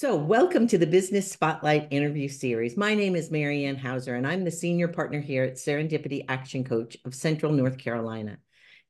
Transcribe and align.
So, 0.00 0.16
welcome 0.16 0.66
to 0.68 0.78
the 0.78 0.86
Business 0.86 1.30
Spotlight 1.30 1.88
interview 1.90 2.26
series. 2.26 2.74
My 2.74 2.94
name 2.94 3.14
is 3.14 3.30
Mary 3.30 3.66
Ann 3.66 3.76
Hauser, 3.76 4.14
and 4.14 4.26
I'm 4.26 4.44
the 4.44 4.50
senior 4.50 4.88
partner 4.88 5.20
here 5.20 5.44
at 5.44 5.56
Serendipity 5.56 6.24
Action 6.26 6.64
Coach 6.64 6.96
of 7.04 7.14
Central 7.14 7.52
North 7.52 7.76
Carolina. 7.76 8.38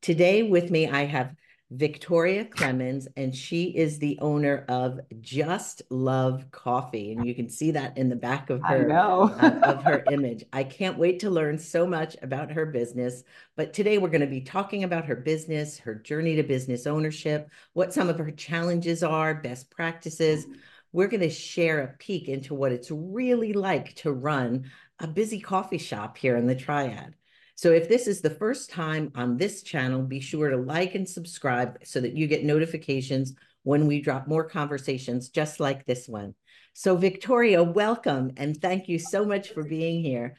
Today, 0.02 0.44
with 0.44 0.70
me, 0.70 0.88
I 0.88 1.06
have 1.06 1.34
Victoria 1.72 2.44
Clemons, 2.44 3.08
and 3.16 3.34
she 3.34 3.64
is 3.76 3.98
the 3.98 4.20
owner 4.20 4.64
of 4.68 5.00
Just 5.20 5.82
Love 5.90 6.44
Coffee, 6.52 7.10
and 7.10 7.26
you 7.26 7.34
can 7.34 7.48
see 7.48 7.72
that 7.72 7.98
in 7.98 8.08
the 8.08 8.14
back 8.14 8.48
of 8.48 8.62
her 8.62 8.88
uh, 8.92 9.60
of 9.64 9.82
her 9.82 10.04
image. 10.12 10.44
I 10.52 10.62
can't 10.62 10.96
wait 10.96 11.18
to 11.20 11.30
learn 11.30 11.58
so 11.58 11.88
much 11.88 12.16
about 12.22 12.52
her 12.52 12.66
business. 12.66 13.24
But 13.56 13.72
today 13.72 13.98
we're 13.98 14.10
going 14.10 14.20
to 14.20 14.28
be 14.28 14.42
talking 14.42 14.84
about 14.84 15.06
her 15.06 15.16
business, 15.16 15.76
her 15.78 15.96
journey 15.96 16.36
to 16.36 16.44
business 16.44 16.86
ownership, 16.86 17.50
what 17.72 17.92
some 17.92 18.08
of 18.08 18.18
her 18.18 18.30
challenges 18.30 19.02
are, 19.02 19.34
best 19.34 19.70
practices. 19.70 20.46
We're 20.92 21.08
going 21.08 21.20
to 21.20 21.30
share 21.30 21.80
a 21.80 21.96
peek 21.98 22.28
into 22.28 22.54
what 22.54 22.72
it's 22.72 22.90
really 22.90 23.52
like 23.52 23.94
to 23.96 24.12
run 24.12 24.70
a 24.98 25.06
busy 25.06 25.40
coffee 25.40 25.78
shop 25.78 26.18
here 26.18 26.36
in 26.36 26.46
the 26.46 26.54
Triad. 26.54 27.14
So 27.54 27.72
if 27.72 27.88
this 27.88 28.06
is 28.06 28.20
the 28.20 28.30
first 28.30 28.70
time 28.70 29.12
on 29.14 29.36
this 29.36 29.62
channel, 29.62 30.02
be 30.02 30.20
sure 30.20 30.50
to 30.50 30.56
like 30.56 30.94
and 30.94 31.08
subscribe 31.08 31.78
so 31.84 32.00
that 32.00 32.16
you 32.16 32.26
get 32.26 32.44
notifications 32.44 33.34
when 33.62 33.86
we 33.86 34.00
drop 34.00 34.26
more 34.26 34.44
conversations 34.44 35.28
just 35.28 35.60
like 35.60 35.84
this 35.84 36.08
one. 36.08 36.34
So 36.72 36.96
Victoria, 36.96 37.62
welcome 37.62 38.32
and 38.36 38.56
thank 38.60 38.88
you 38.88 38.98
so 38.98 39.24
much 39.24 39.50
for 39.50 39.62
being 39.62 40.02
here. 40.02 40.36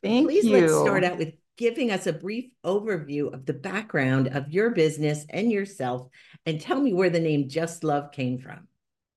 Thank 0.00 0.26
Please 0.26 0.46
you. 0.46 0.60
let's 0.60 0.72
start 0.72 1.04
out 1.04 1.18
with 1.18 1.34
giving 1.58 1.90
us 1.90 2.06
a 2.06 2.12
brief 2.12 2.50
overview 2.64 3.32
of 3.32 3.44
the 3.44 3.52
background 3.52 4.28
of 4.28 4.50
your 4.50 4.70
business 4.70 5.26
and 5.28 5.52
yourself 5.52 6.08
and 6.46 6.60
tell 6.60 6.80
me 6.80 6.94
where 6.94 7.10
the 7.10 7.20
name 7.20 7.48
Just 7.48 7.84
Love 7.84 8.10
came 8.12 8.38
from. 8.38 8.66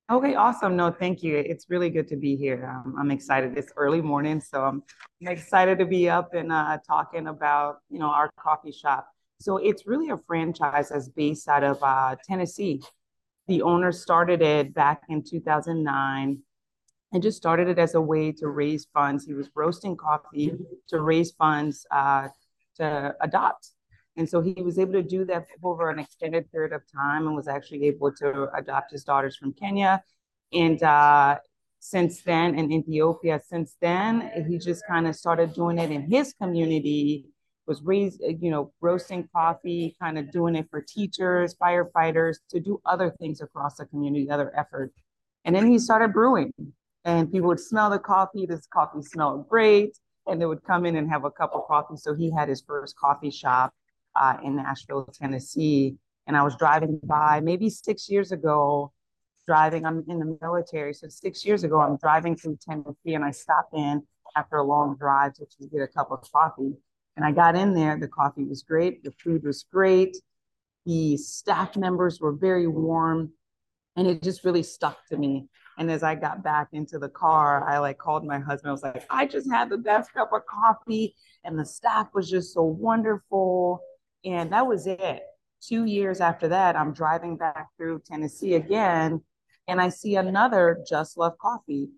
Okay, 0.08 0.36
awesome. 0.36 0.76
No, 0.76 0.92
thank 0.92 1.24
you. 1.24 1.36
It's 1.36 1.68
really 1.68 1.90
good 1.90 2.06
to 2.08 2.16
be 2.16 2.36
here. 2.36 2.70
Um, 2.70 2.94
I'm 2.96 3.10
excited. 3.10 3.58
It's 3.58 3.72
early 3.76 4.00
morning, 4.00 4.40
so 4.40 4.62
I'm, 4.62 4.84
excited 5.20 5.80
to 5.80 5.84
be 5.84 6.08
up 6.08 6.32
and 6.32 6.52
uh, 6.52 6.78
talking 6.86 7.26
about 7.26 7.78
you 7.90 7.98
know 7.98 8.06
our 8.10 8.30
coffee 8.38 8.70
shop. 8.70 9.08
So 9.40 9.56
it's 9.56 9.84
really 9.84 10.10
a 10.10 10.16
franchise 10.16 10.90
that's 10.90 11.08
based 11.08 11.48
out 11.48 11.64
of 11.64 11.82
uh, 11.82 12.14
Tennessee. 12.24 12.82
The 13.48 13.62
owner 13.62 13.90
started 13.90 14.42
it 14.42 14.72
back 14.74 15.02
in 15.08 15.24
2009 15.24 16.38
and 17.12 17.22
just 17.22 17.36
started 17.36 17.66
it 17.66 17.78
as 17.78 17.94
a 17.94 18.00
way 18.00 18.30
to 18.30 18.46
raise 18.46 18.86
funds. 18.94 19.24
He 19.24 19.34
was 19.34 19.50
roasting 19.56 19.96
coffee 19.96 20.52
to 20.88 21.00
raise 21.00 21.32
funds 21.32 21.84
uh, 21.90 22.28
to 22.76 23.16
adopt 23.20 23.70
and 24.16 24.28
so 24.28 24.40
he 24.40 24.62
was 24.62 24.78
able 24.78 24.94
to 24.94 25.02
do 25.02 25.24
that 25.26 25.46
over 25.62 25.90
an 25.90 25.98
extended 25.98 26.50
period 26.50 26.72
of 26.72 26.82
time 26.90 27.26
and 27.26 27.36
was 27.36 27.48
actually 27.48 27.84
able 27.84 28.12
to 28.12 28.48
adopt 28.56 28.92
his 28.92 29.04
daughters 29.04 29.36
from 29.36 29.52
Kenya. 29.52 30.02
And 30.52 30.82
uh, 30.82 31.36
since 31.80 32.22
then, 32.22 32.58
in 32.58 32.72
Ethiopia, 32.72 33.40
since 33.46 33.76
then, 33.80 34.30
he 34.48 34.58
just 34.58 34.86
kind 34.86 35.06
of 35.06 35.16
started 35.16 35.52
doing 35.52 35.78
it 35.78 35.90
in 35.90 36.10
his 36.10 36.32
community, 36.40 37.26
was 37.66 37.82
raised, 37.82 38.22
you 38.40 38.50
know, 38.50 38.72
roasting 38.80 39.28
coffee, 39.34 39.94
kind 40.00 40.18
of 40.18 40.30
doing 40.32 40.56
it 40.56 40.66
for 40.70 40.80
teachers, 40.80 41.54
firefighters, 41.54 42.36
to 42.50 42.60
do 42.60 42.80
other 42.86 43.14
things 43.20 43.42
across 43.42 43.76
the 43.76 43.84
community, 43.86 44.30
other 44.30 44.50
efforts. 44.56 44.98
And 45.44 45.54
then 45.54 45.70
he 45.70 45.78
started 45.78 46.12
brewing, 46.12 46.52
and 47.04 47.30
people 47.30 47.48
would 47.48 47.60
smell 47.60 47.90
the 47.90 47.98
coffee. 47.98 48.46
This 48.46 48.66
coffee 48.66 49.02
smelled 49.02 49.48
great. 49.48 49.98
And 50.28 50.40
they 50.40 50.46
would 50.46 50.64
come 50.64 50.86
in 50.86 50.96
and 50.96 51.08
have 51.08 51.24
a 51.24 51.30
cup 51.30 51.52
of 51.54 51.68
coffee. 51.68 51.96
So 51.96 52.12
he 52.12 52.32
had 52.32 52.48
his 52.48 52.60
first 52.66 52.96
coffee 52.96 53.30
shop 53.30 53.72
uh, 54.18 54.36
in 54.42 54.56
Nashville, 54.56 55.04
Tennessee. 55.12 55.96
And 56.26 56.36
I 56.36 56.42
was 56.42 56.56
driving 56.56 56.98
by 57.02 57.40
maybe 57.40 57.70
six 57.70 58.08
years 58.08 58.32
ago, 58.32 58.92
driving, 59.46 59.84
I'm 59.84 60.04
in 60.08 60.18
the 60.18 60.38
military. 60.40 60.92
So 60.94 61.08
six 61.08 61.44
years 61.44 61.62
ago, 61.62 61.80
I'm 61.80 61.96
driving 61.98 62.36
through 62.36 62.58
Tennessee 62.60 63.14
and 63.14 63.24
I 63.24 63.30
stopped 63.30 63.74
in 63.74 64.02
after 64.36 64.56
a 64.56 64.64
long 64.64 64.96
drive 64.96 65.34
to, 65.34 65.46
to 65.46 65.68
get 65.68 65.82
a 65.82 65.86
cup 65.86 66.10
of 66.10 66.20
coffee. 66.32 66.74
And 67.16 67.24
I 67.24 67.32
got 67.32 67.56
in 67.56 67.72
there, 67.72 67.98
the 67.98 68.08
coffee 68.08 68.44
was 68.44 68.62
great, 68.62 69.02
the 69.02 69.12
food 69.12 69.44
was 69.44 69.64
great, 69.72 70.16
the 70.84 71.16
staff 71.16 71.76
members 71.76 72.20
were 72.20 72.32
very 72.32 72.66
warm, 72.66 73.32
and 73.96 74.06
it 74.06 74.22
just 74.22 74.44
really 74.44 74.62
stuck 74.62 74.98
to 75.08 75.16
me. 75.16 75.48
And 75.78 75.90
as 75.90 76.02
I 76.02 76.14
got 76.14 76.42
back 76.42 76.68
into 76.72 76.98
the 76.98 77.08
car, 77.08 77.66
I 77.68 77.78
like 77.78 77.98
called 77.98 78.26
my 78.26 78.38
husband. 78.38 78.70
I 78.70 78.72
was 78.72 78.82
like, 78.82 79.06
I 79.08 79.26
just 79.26 79.50
had 79.50 79.70
the 79.70 79.78
best 79.78 80.12
cup 80.12 80.30
of 80.32 80.42
coffee, 80.46 81.14
and 81.44 81.58
the 81.58 81.64
staff 81.64 82.08
was 82.14 82.28
just 82.28 82.52
so 82.52 82.62
wonderful. 82.62 83.80
And 84.26 84.52
that 84.52 84.66
was 84.66 84.88
it. 84.88 85.22
Two 85.62 85.84
years 85.84 86.20
after 86.20 86.48
that, 86.48 86.76
I'm 86.76 86.92
driving 86.92 87.36
back 87.36 87.68
through 87.76 88.02
Tennessee 88.04 88.54
again, 88.54 89.22
and 89.68 89.80
I 89.80 89.88
see 89.88 90.16
another 90.16 90.84
Just 90.86 91.16
Love 91.16 91.38
Coffee. 91.38 91.88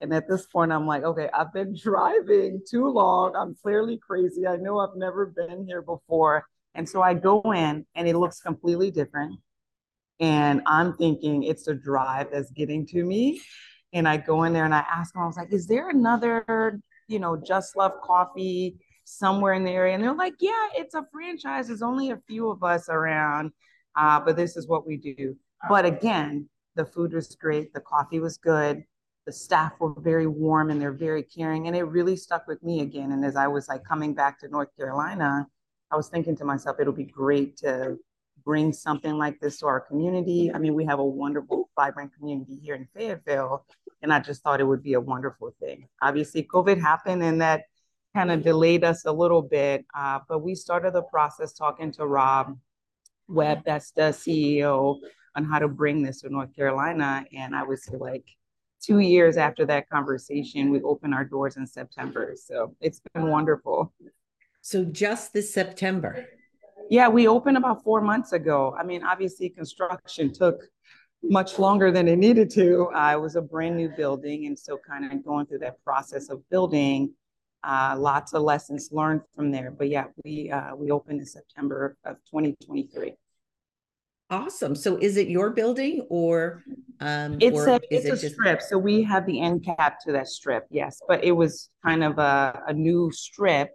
And 0.00 0.14
at 0.14 0.28
this 0.28 0.46
point, 0.46 0.70
I'm 0.70 0.86
like, 0.86 1.02
okay, 1.02 1.28
I've 1.34 1.52
been 1.52 1.74
driving 1.82 2.60
too 2.70 2.88
long. 2.88 3.34
I'm 3.34 3.56
clearly 3.60 3.98
crazy. 3.98 4.46
I 4.46 4.56
know 4.56 4.78
I've 4.78 4.96
never 4.96 5.26
been 5.26 5.64
here 5.66 5.82
before. 5.82 6.44
And 6.74 6.88
so 6.88 7.02
I 7.02 7.14
go 7.14 7.40
in, 7.52 7.86
and 7.94 8.06
it 8.06 8.16
looks 8.16 8.40
completely 8.40 8.90
different. 8.90 9.40
And 10.20 10.62
I'm 10.66 10.96
thinking 10.96 11.42
it's 11.42 11.64
the 11.64 11.74
drive 11.74 12.28
that's 12.32 12.50
getting 12.50 12.86
to 12.88 13.02
me. 13.02 13.40
And 13.92 14.06
I 14.06 14.18
go 14.18 14.44
in 14.44 14.52
there 14.52 14.66
and 14.66 14.74
I 14.74 14.84
ask 14.90 15.14
them, 15.14 15.22
I 15.22 15.26
was 15.26 15.36
like, 15.36 15.52
is 15.52 15.66
there 15.66 15.88
another, 15.88 16.80
you 17.08 17.18
know, 17.18 17.36
Just 17.36 17.76
Love 17.76 17.92
Coffee 18.02 18.76
somewhere 19.08 19.54
in 19.54 19.64
the 19.64 19.70
area. 19.70 19.94
And 19.94 20.02
they're 20.02 20.14
like, 20.14 20.34
yeah, 20.38 20.68
it's 20.74 20.94
a 20.94 21.06
franchise. 21.12 21.68
There's 21.68 21.82
only 21.82 22.10
a 22.10 22.20
few 22.28 22.50
of 22.50 22.62
us 22.62 22.88
around, 22.88 23.52
uh, 23.96 24.20
but 24.20 24.36
this 24.36 24.56
is 24.56 24.68
what 24.68 24.86
we 24.86 24.96
do. 24.96 25.36
But 25.68 25.84
again, 25.84 26.48
the 26.76 26.84
food 26.84 27.12
was 27.12 27.34
great. 27.34 27.72
The 27.72 27.80
coffee 27.80 28.20
was 28.20 28.36
good. 28.36 28.84
The 29.26 29.32
staff 29.32 29.72
were 29.80 29.94
very 29.98 30.26
warm 30.26 30.70
and 30.70 30.80
they're 30.80 30.92
very 30.92 31.22
caring. 31.22 31.66
And 31.66 31.76
it 31.76 31.82
really 31.84 32.16
stuck 32.16 32.46
with 32.46 32.62
me 32.62 32.80
again. 32.80 33.12
And 33.12 33.24
as 33.24 33.36
I 33.36 33.46
was 33.46 33.68
like 33.68 33.84
coming 33.84 34.14
back 34.14 34.38
to 34.40 34.48
North 34.48 34.74
Carolina, 34.76 35.46
I 35.90 35.96
was 35.96 36.08
thinking 36.08 36.36
to 36.36 36.44
myself, 36.44 36.76
it'll 36.78 36.92
be 36.92 37.04
great 37.04 37.56
to 37.58 37.96
bring 38.44 38.72
something 38.72 39.18
like 39.18 39.40
this 39.40 39.58
to 39.58 39.66
our 39.66 39.80
community. 39.80 40.50
I 40.54 40.58
mean, 40.58 40.74
we 40.74 40.84
have 40.84 40.98
a 40.98 41.04
wonderful, 41.04 41.70
vibrant 41.76 42.14
community 42.14 42.58
here 42.62 42.74
in 42.74 42.88
Fayetteville. 42.94 43.66
And 44.02 44.12
I 44.12 44.20
just 44.20 44.42
thought 44.42 44.60
it 44.60 44.64
would 44.64 44.82
be 44.82 44.94
a 44.94 45.00
wonderful 45.00 45.54
thing. 45.60 45.88
Obviously, 46.00 46.44
COVID 46.44 46.80
happened 46.80 47.22
and 47.22 47.40
that 47.40 47.64
kind 48.14 48.30
of 48.30 48.42
delayed 48.42 48.84
us 48.84 49.04
a 49.04 49.12
little 49.12 49.42
bit, 49.42 49.84
uh, 49.96 50.20
but 50.28 50.40
we 50.40 50.54
started 50.54 50.92
the 50.92 51.02
process 51.02 51.52
talking 51.52 51.92
to 51.92 52.06
Rob 52.06 52.58
Webb, 53.28 53.62
that's 53.64 53.90
the 53.92 54.10
CEO, 54.12 54.98
on 55.36 55.44
how 55.44 55.58
to 55.58 55.68
bring 55.68 56.02
this 56.02 56.22
to 56.22 56.28
North 56.28 56.54
Carolina. 56.56 57.24
And 57.32 57.54
I 57.54 57.62
was 57.62 57.88
like, 57.92 58.24
two 58.82 59.00
years 59.00 59.36
after 59.36 59.66
that 59.66 59.88
conversation, 59.88 60.70
we 60.70 60.80
opened 60.82 61.14
our 61.14 61.24
doors 61.24 61.56
in 61.56 61.66
September. 61.66 62.34
So 62.36 62.74
it's 62.80 63.00
been 63.12 63.28
wonderful. 63.28 63.92
So 64.60 64.84
just 64.84 65.32
this 65.32 65.52
September? 65.52 66.26
Yeah, 66.90 67.08
we 67.08 67.28
opened 67.28 67.56
about 67.56 67.82
four 67.84 68.00
months 68.00 68.32
ago. 68.32 68.74
I 68.78 68.84
mean, 68.84 69.02
obviously, 69.04 69.50
construction 69.50 70.32
took 70.32 70.62
much 71.22 71.58
longer 71.58 71.90
than 71.90 72.08
it 72.08 72.16
needed 72.16 72.50
to. 72.50 72.88
Uh, 72.94 73.12
it 73.12 73.20
was 73.20 73.36
a 73.36 73.42
brand 73.42 73.76
new 73.76 73.90
building. 73.90 74.46
And 74.46 74.58
so, 74.58 74.78
kind 74.78 75.10
of 75.10 75.24
going 75.24 75.46
through 75.46 75.58
that 75.58 75.82
process 75.84 76.30
of 76.30 76.48
building, 76.48 77.12
uh, 77.64 77.96
lots 77.98 78.32
of 78.34 78.42
lessons 78.42 78.90
learned 78.92 79.22
from 79.34 79.50
there. 79.50 79.70
But 79.70 79.88
yeah, 79.88 80.06
we 80.24 80.50
uh, 80.50 80.74
we 80.76 80.90
opened 80.90 81.20
in 81.20 81.26
September 81.26 81.96
of 82.04 82.16
2023. 82.30 83.14
Awesome. 84.30 84.74
So 84.74 84.96
is 84.98 85.16
it 85.16 85.28
your 85.28 85.50
building 85.50 86.06
or 86.10 86.62
um 87.00 87.38
it's 87.40 87.58
or 87.58 87.68
a 87.68 87.80
it's 87.90 88.04
it 88.04 88.12
a 88.12 88.16
just... 88.16 88.34
strip. 88.34 88.60
So 88.60 88.76
we 88.76 89.02
have 89.04 89.24
the 89.24 89.40
end 89.40 89.64
cap 89.64 89.98
to 90.04 90.12
that 90.12 90.28
strip, 90.28 90.66
yes. 90.70 91.00
But 91.08 91.24
it 91.24 91.32
was 91.32 91.70
kind 91.84 92.04
of 92.04 92.18
a, 92.18 92.62
a 92.68 92.72
new 92.74 93.10
strip. 93.12 93.70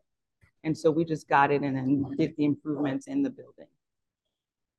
And 0.63 0.77
so 0.77 0.91
we 0.91 1.05
just 1.05 1.27
got 1.27 1.51
it 1.51 1.61
and 1.61 1.75
then 1.75 2.15
did 2.17 2.35
the 2.37 2.45
improvements 2.45 3.07
in 3.07 3.23
the 3.23 3.29
building. 3.29 3.67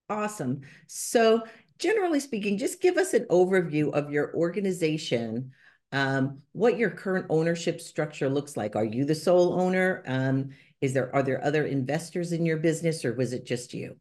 Awesome. 0.08 0.60
So 0.86 1.42
generally 1.78 2.20
speaking, 2.20 2.56
just 2.56 2.80
give 2.80 2.96
us 2.96 3.12
an 3.12 3.26
overview 3.30 3.92
of 3.92 4.10
your 4.10 4.34
organization 4.34 5.50
um, 5.94 6.42
what 6.52 6.76
your 6.76 6.90
current 6.90 7.26
ownership 7.30 7.80
structure 7.80 8.28
looks 8.28 8.56
like. 8.56 8.74
Are 8.74 8.84
you 8.84 9.04
the 9.04 9.14
sole 9.14 9.60
owner? 9.60 10.02
Um, 10.06 10.50
is 10.80 10.92
there 10.92 11.14
are 11.14 11.22
there 11.22 11.42
other 11.44 11.64
investors 11.64 12.32
in 12.32 12.44
your 12.44 12.56
business, 12.56 13.04
or 13.04 13.14
was 13.14 13.32
it 13.32 13.46
just 13.46 13.72
you? 13.72 13.96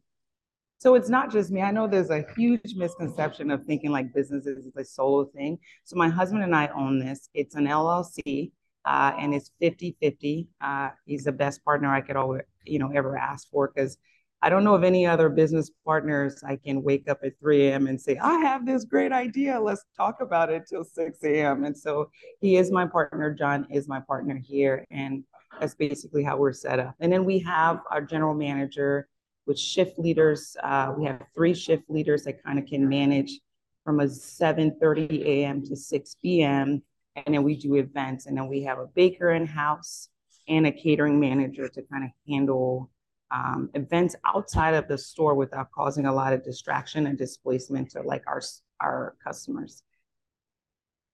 So 0.78 0.96
it's 0.96 1.08
not 1.08 1.30
just 1.30 1.52
me. 1.52 1.62
I 1.62 1.70
know 1.70 1.86
there's 1.86 2.10
a 2.10 2.26
huge 2.36 2.74
misconception 2.74 3.50
of 3.52 3.64
thinking 3.64 3.92
like 3.92 4.12
business 4.12 4.44
is 4.44 4.66
a 4.76 4.84
solo 4.84 5.26
thing. 5.26 5.58
So 5.84 5.96
my 5.96 6.08
husband 6.08 6.42
and 6.42 6.54
I 6.54 6.68
own 6.76 6.98
this. 6.98 7.30
It's 7.32 7.54
an 7.54 7.66
LLC. 7.66 8.50
Uh, 8.84 9.12
and 9.18 9.32
it's 9.32 9.50
50 9.60 9.96
50. 10.02 10.48
Uh, 10.60 10.90
he's 11.06 11.24
the 11.24 11.32
best 11.32 11.64
partner 11.64 11.94
I 11.94 12.02
could 12.02 12.16
always, 12.16 12.42
you 12.66 12.78
know, 12.78 12.90
ever 12.94 13.16
ask 13.16 13.48
for 13.50 13.72
because 13.74 13.96
I 14.44 14.50
don't 14.50 14.62
know 14.62 14.74
of 14.74 14.84
any 14.84 15.06
other 15.06 15.30
business 15.30 15.70
partners 15.86 16.44
I 16.46 16.56
can 16.56 16.82
wake 16.82 17.08
up 17.08 17.20
at 17.24 17.32
3 17.40 17.68
a.m. 17.68 17.86
and 17.86 17.98
say, 17.98 18.18
I 18.18 18.40
have 18.40 18.66
this 18.66 18.84
great 18.84 19.10
idea. 19.10 19.58
Let's 19.58 19.86
talk 19.96 20.20
about 20.20 20.50
it 20.50 20.64
till 20.68 20.84
6 20.84 21.24
a.m. 21.24 21.64
And 21.64 21.74
so 21.74 22.10
he 22.42 22.56
is 22.56 22.70
my 22.70 22.86
partner. 22.86 23.32
John 23.32 23.66
is 23.70 23.88
my 23.88 24.00
partner 24.00 24.36
here. 24.36 24.84
And 24.90 25.24
that's 25.58 25.74
basically 25.74 26.22
how 26.22 26.36
we're 26.36 26.52
set 26.52 26.78
up. 26.78 26.94
And 27.00 27.10
then 27.10 27.24
we 27.24 27.38
have 27.38 27.80
our 27.90 28.02
general 28.02 28.34
manager 28.34 29.08
with 29.46 29.58
shift 29.58 29.98
leaders. 29.98 30.58
Uh, 30.62 30.92
we 30.94 31.06
have 31.06 31.22
three 31.34 31.54
shift 31.54 31.84
leaders 31.88 32.24
that 32.24 32.44
kind 32.44 32.58
of 32.58 32.66
can 32.66 32.86
manage 32.86 33.40
from 33.82 34.00
a 34.00 34.04
7:30 34.04 35.24
a.m. 35.24 35.64
to 35.64 35.74
6 35.74 36.16
p.m. 36.20 36.82
And 37.16 37.34
then 37.34 37.44
we 37.44 37.56
do 37.56 37.76
events, 37.76 38.26
and 38.26 38.36
then 38.36 38.48
we 38.48 38.62
have 38.64 38.78
a 38.78 38.88
baker 38.88 39.30
in 39.30 39.46
house 39.46 40.10
and 40.48 40.66
a 40.66 40.72
catering 40.72 41.18
manager 41.18 41.66
to 41.66 41.82
kind 41.90 42.04
of 42.04 42.10
handle 42.28 42.90
um, 43.34 43.68
events 43.74 44.14
outside 44.24 44.74
of 44.74 44.86
the 44.86 44.96
store 44.96 45.34
without 45.34 45.70
causing 45.72 46.06
a 46.06 46.12
lot 46.12 46.32
of 46.32 46.44
distraction 46.44 47.06
and 47.06 47.18
displacement 47.18 47.90
to 47.90 48.02
like 48.02 48.22
our 48.26 48.40
our 48.80 49.16
customers. 49.22 49.82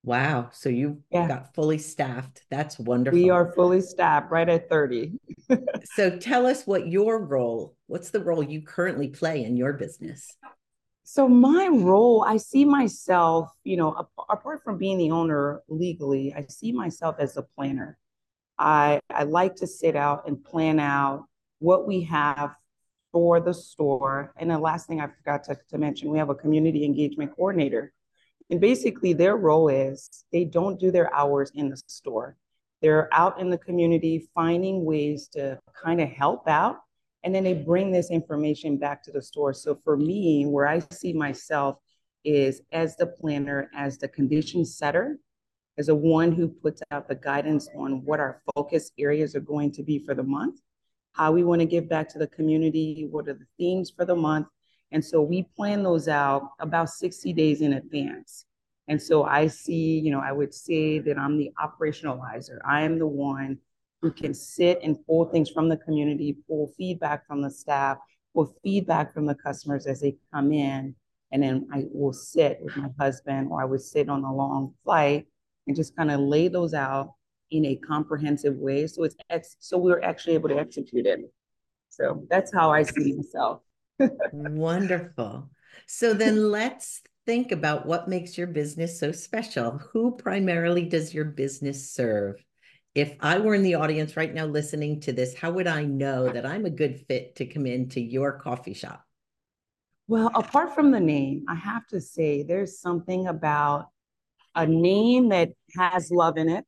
Wow. 0.03 0.49
So 0.53 0.69
you 0.69 1.03
yeah. 1.11 1.29
got 1.29 1.55
fully 1.55 1.79
staffed. 1.79 2.43
That's 2.51 2.79
wonderful. 2.79 3.19
We 3.19 3.31
are 3.31 3.53
fully 3.53 3.83
staffed 3.83 4.31
right 4.31 4.49
at 4.49 4.69
30. 4.69 5.19
so 5.85 6.17
tell 6.19 6.47
us 6.47 6.67
what 6.67 6.89
your 6.89 7.23
role, 7.23 7.77
what's 7.87 8.09
the 8.11 8.21
role 8.21 8.43
you 8.43 8.63
currently 8.63 9.09
play 9.09 9.45
in 9.45 9.57
your 9.59 9.75
business? 9.75 10.35
So 11.03 11.29
my 11.29 11.69
role, 11.71 12.25
I 12.27 12.39
see 12.39 12.65
myself, 12.65 13.51
you 13.63 13.77
know, 13.77 14.09
apart 14.31 14.63
from 14.65 14.79
being 14.79 14.97
the 14.97 15.11
owner 15.11 15.61
legally, 15.69 16.33
I 16.35 16.47
see 16.49 16.73
myself 16.73 17.17
as 17.19 17.37
a 17.37 17.43
planner. 17.43 17.99
I 18.59 19.01
I 19.11 19.25
like 19.25 19.57
to 19.57 19.67
sit 19.67 19.97
out 19.97 20.29
and 20.29 20.43
plan 20.43 20.79
out 20.79 21.27
what 21.61 21.87
we 21.87 22.03
have 22.03 22.55
for 23.13 23.41
the 23.41 23.55
store. 23.55 24.33
And 24.37 24.51
the 24.51 24.59
last 24.59 24.87
thing 24.87 25.01
I 25.01 25.07
forgot 25.07 25.45
to, 25.45 25.57
to 25.71 25.79
mention, 25.79 26.11
we 26.11 26.19
have 26.19 26.31
a 26.31 26.35
community 26.35 26.85
engagement 26.85 27.35
coordinator 27.35 27.93
and 28.51 28.61
basically, 28.61 29.13
their 29.13 29.37
role 29.37 29.69
is 29.69 30.25
they 30.33 30.45
don't 30.45 30.79
do 30.79 30.91
their 30.91 31.15
hours 31.15 31.53
in 31.55 31.71
the 31.71 31.77
store. 31.87 32.37
They're 32.83 33.09
out 33.13 33.41
in 33.41 33.49
the 33.49 33.59
community 33.59 34.29
finding 34.35 34.85
ways 34.85 35.29
to 35.35 35.59
kind 35.81 36.01
of 36.01 36.09
help 36.09 36.49
out. 36.49 36.79
And 37.23 37.33
then 37.35 37.45
they 37.45 37.55
bring 37.55 37.93
this 37.93 38.11
information 38.11 38.77
back 38.77 39.05
to 39.05 39.13
the 39.13 39.23
store. 39.23 39.53
So 39.53 39.79
for 39.85 39.97
me, 39.97 40.47
where 40.47 40.67
I 40.67 40.83
see 40.91 41.13
myself 41.13 41.77
is 42.25 42.63
as 42.73 42.97
the 42.97 43.07
planner, 43.07 43.71
as 43.75 43.99
the 43.99 44.09
condition 44.09 44.65
setter, 44.65 45.19
as 45.79 45.89
a 45.89 45.95
one 45.95 46.33
who 46.33 46.49
puts 46.49 46.83
out 46.91 47.07
the 47.07 47.15
guidance 47.15 47.69
on 47.77 48.05
what 48.05 48.19
our 48.19 48.43
focus 48.55 48.91
areas 48.99 49.37
are 49.37 49.41
going 49.41 49.71
to 49.73 49.83
be 49.83 49.99
for 50.05 50.15
the 50.15 50.23
month, 50.23 50.61
how 51.13 51.33
we 51.33 51.45
want 51.45 51.61
to 51.61 51.67
give 51.67 51.89
back 51.89 52.09
to 52.11 52.19
the 52.19 52.27
community, 52.27 53.07
what 53.11 53.29
are 53.29 53.35
the 53.35 53.47
themes 53.59 53.91
for 53.91 54.05
the 54.05 54.17
month, 54.17 54.47
and 54.93 55.05
so 55.05 55.21
we 55.23 55.45
plan 55.57 55.83
those 55.83 56.09
out 56.09 56.51
about 56.59 56.91
60 56.91 57.33
days 57.33 57.61
in 57.61 57.75
advance. 57.75 58.45
And 58.89 59.01
so 59.01 59.25
I 59.25 59.47
see, 59.47 59.99
you 60.01 60.11
know, 60.11 60.21
I 60.21 60.33
would 60.33 60.53
say 60.53 60.99
that 60.99 61.17
I'm 61.17 61.39
the 61.39 61.53
operationalizer. 61.63 62.59
I 62.67 62.83
am 62.83 62.99
the 62.99 63.07
one 63.07 63.59
who 64.03 64.11
can 64.11 64.35
sit 64.35 64.81
and 64.83 64.97
pull 65.07 65.27
things 65.27 65.49
from 65.49 65.69
the 65.69 65.77
community, 65.77 66.37
pull 66.49 66.73
feedback 66.77 67.27
from 67.27 67.43
the 67.43 67.51
staff, 67.51 67.99
pull 68.35 68.53
feedback 68.65 69.15
from 69.15 69.27
the 69.27 69.35
customers 69.35 69.87
as 69.87 70.01
they 70.01 70.17
come 70.33 70.53
in. 70.53 70.95
And 71.31 71.43
then 71.43 71.69
I 71.73 71.85
will 71.93 72.13
sit 72.13 72.59
with 72.61 72.77
my 72.77 72.89
husband 72.99 73.49
or 73.53 73.63
I 73.63 73.65
would 73.65 73.83
sit 73.83 74.09
on 74.09 74.25
a 74.25 74.35
long 74.35 74.75
flight 74.83 75.27
and 75.69 75.77
just 75.77 75.95
kind 75.95 76.11
of 76.11 76.19
lay 76.19 76.49
those 76.49 76.75
out 76.75 77.15
in 77.51 77.65
a 77.67 77.77
comprehensive 77.77 78.57
way. 78.57 78.87
So 78.87 79.05
it's 79.05 79.17
ex- 79.29 79.57
so 79.59 79.79
we 79.79 79.93
are 79.93 80.03
actually 80.03 80.35
able 80.35 80.49
to 80.51 80.59
execute 80.59 81.07
it. 81.07 81.21
So 81.89 82.27
that's 82.31 82.53
how 82.53 82.71
I 82.71 82.83
see 82.83 83.15
myself. 83.15 83.63
Wonderful. 84.33 85.51
So 85.87 86.15
then 86.15 86.51
let's 86.51 87.03
think 87.27 87.53
about 87.53 87.87
what 87.87 88.09
makes 88.09 88.39
your 88.39 88.47
business 88.47 88.99
so 88.99 89.13
special. 89.13 89.79
Who 89.93 90.17
primarily 90.17 90.87
does 90.87 91.13
your 91.13 91.27
business 91.27 91.93
serve? 91.93 92.37
If 92.95 93.15
I 93.21 93.39
were 93.39 93.55
in 93.55 93.63
the 93.63 93.77
audience 93.77 94.17
right 94.17 94.33
now 94.33 94.47
listening 94.47 95.01
to 95.03 95.13
this, 95.13 95.35
how 95.35 95.53
would 95.53 95.67
I 95.67 95.85
know 95.85 96.29
that 96.29 96.47
I'm 96.47 96.65
a 96.65 96.71
good 96.71 97.05
fit 97.07 97.37
to 97.37 97.47
come 97.47 97.67
into 97.67 98.01
your 98.01 98.39
coffee 98.39 98.75
shop? 98.75 99.05
Well, 100.09 100.33
apart 100.35 100.75
from 100.75 100.91
the 100.91 100.99
name, 100.99 101.45
I 101.49 101.55
have 101.55 101.87
to 101.89 102.01
say 102.01 102.43
there's 102.43 102.81
something 102.81 103.29
about 103.29 103.91
a 104.57 104.67
name 104.67 105.29
that 105.29 105.51
has 105.77 106.11
love 106.11 106.37
in 106.37 106.49
it. 106.49 106.65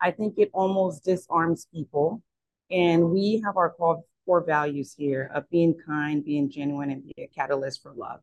I 0.00 0.10
think 0.10 0.34
it 0.38 0.50
almost 0.52 1.04
disarms 1.04 1.66
people. 1.72 2.22
And 2.70 3.10
we 3.10 3.42
have 3.44 3.56
our 3.56 3.70
core 3.70 4.44
values 4.44 4.94
here 4.96 5.30
of 5.34 5.48
being 5.50 5.74
kind, 5.86 6.24
being 6.24 6.50
genuine, 6.50 6.90
and 6.90 7.04
be 7.04 7.14
a 7.22 7.28
catalyst 7.28 7.82
for 7.82 7.92
love. 7.94 8.20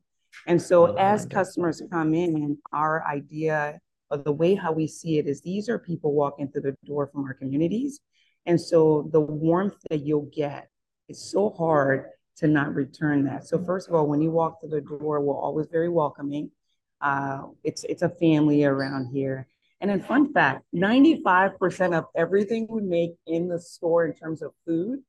And 0.48 0.62
so 0.62 0.98
as 0.98 1.26
customers 1.26 1.82
come 1.92 2.14
in, 2.14 2.36
and 2.36 2.58
our 2.74 3.06
idea 3.08 3.80
of 4.12 4.24
the 4.24 4.32
way 4.32 4.56
how 4.56 4.72
we 4.72 4.88
see 4.88 5.18
it 5.18 5.28
is 5.28 5.42
these 5.42 5.70
are 5.70 5.80
people 5.80 6.14
walking 6.14 6.50
through 6.50 6.62
the 6.62 6.78
door 6.86 7.08
from 7.08 7.24
our 7.24 7.34
communities. 7.34 8.00
And 8.46 8.60
so 8.60 9.10
the 9.12 9.22
warmth 9.22 9.78
that 9.90 10.02
you'll 10.02 10.30
get, 10.34 10.70
it's 11.08 11.32
so 11.32 11.50
hard 11.52 12.06
to 12.38 12.48
not 12.48 12.74
return 12.74 13.26
that. 13.26 13.46
So 13.46 13.64
first 13.64 13.88
of 13.88 13.96
all, 13.96 14.08
when 14.08 14.22
you 14.22 14.32
walk 14.32 14.60
through 14.60 14.72
the 14.72 14.82
door, 14.82 15.22
we're 15.22 15.38
always 15.38 15.68
very 15.72 15.90
welcoming. 15.90 16.52
Uh, 17.00 17.44
it's 17.64 17.84
it's 17.84 18.02
a 18.02 18.10
family 18.10 18.64
around 18.64 19.08
here. 19.14 19.48
And 19.84 19.92
in 19.92 20.02
fun 20.02 20.34
fact, 20.34 20.64
95% 20.74 21.96
of 21.96 22.06
everything 22.16 22.66
we 22.70 22.82
make 22.82 23.12
in 23.28 23.50
the 23.50 23.60
store 23.60 24.06
in 24.06 24.16
terms 24.16 24.42
of 24.42 24.54
food 24.66 25.04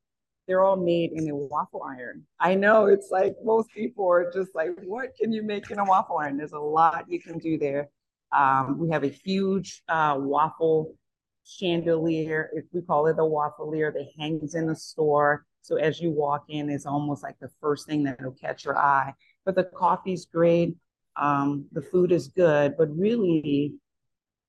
they're 0.47 0.62
all 0.62 0.76
made 0.76 1.12
in 1.12 1.29
a 1.31 1.35
waffle 1.35 1.82
iron. 1.82 2.25
I 2.38 2.55
know 2.55 2.87
it's 2.87 3.09
like 3.11 3.35
most 3.43 3.71
people 3.71 4.06
are 4.11 4.31
just 4.31 4.55
like, 4.55 4.71
what 4.85 5.17
can 5.19 5.32
you 5.32 5.43
make 5.43 5.71
in 5.71 5.79
a 5.79 5.85
waffle 5.85 6.19
iron? 6.19 6.37
There's 6.37 6.53
a 6.53 6.59
lot 6.59 7.06
you 7.09 7.21
can 7.21 7.38
do 7.38 7.59
there. 7.59 7.88
Um, 8.32 8.79
we 8.79 8.91
have 8.91 9.05
a 9.05 9.09
huge 9.09 9.82
uh, 9.88 10.17
waffle 10.19 10.94
chandelier, 11.44 12.50
if 12.55 12.65
we 12.73 12.82
call 12.82 13.06
it 13.06 13.17
the 13.17 13.23
waffleier, 13.23 13.93
that 13.93 14.09
hangs 14.19 14.55
in 14.55 14.67
the 14.67 14.76
store. 14.76 15.47
So 15.62 15.76
as 15.76 16.00
you 16.00 16.11
walk 16.11 16.44
in, 16.49 16.69
it's 16.69 16.87
almost 16.87 17.23
like 17.23 17.38
the 17.41 17.50
first 17.61 17.87
thing 17.87 18.03
that 18.05 18.23
will 18.23 18.32
catch 18.32 18.65
your 18.65 18.76
eye. 18.76 19.15
But 19.47 19.55
the 19.55 19.65
coffee's 19.65 20.26
great, 20.26 20.75
um, 21.17 21.67
the 21.73 21.82
food 21.82 22.12
is 22.12 22.29
good, 22.29 22.76
but 22.76 22.94
really, 22.94 23.75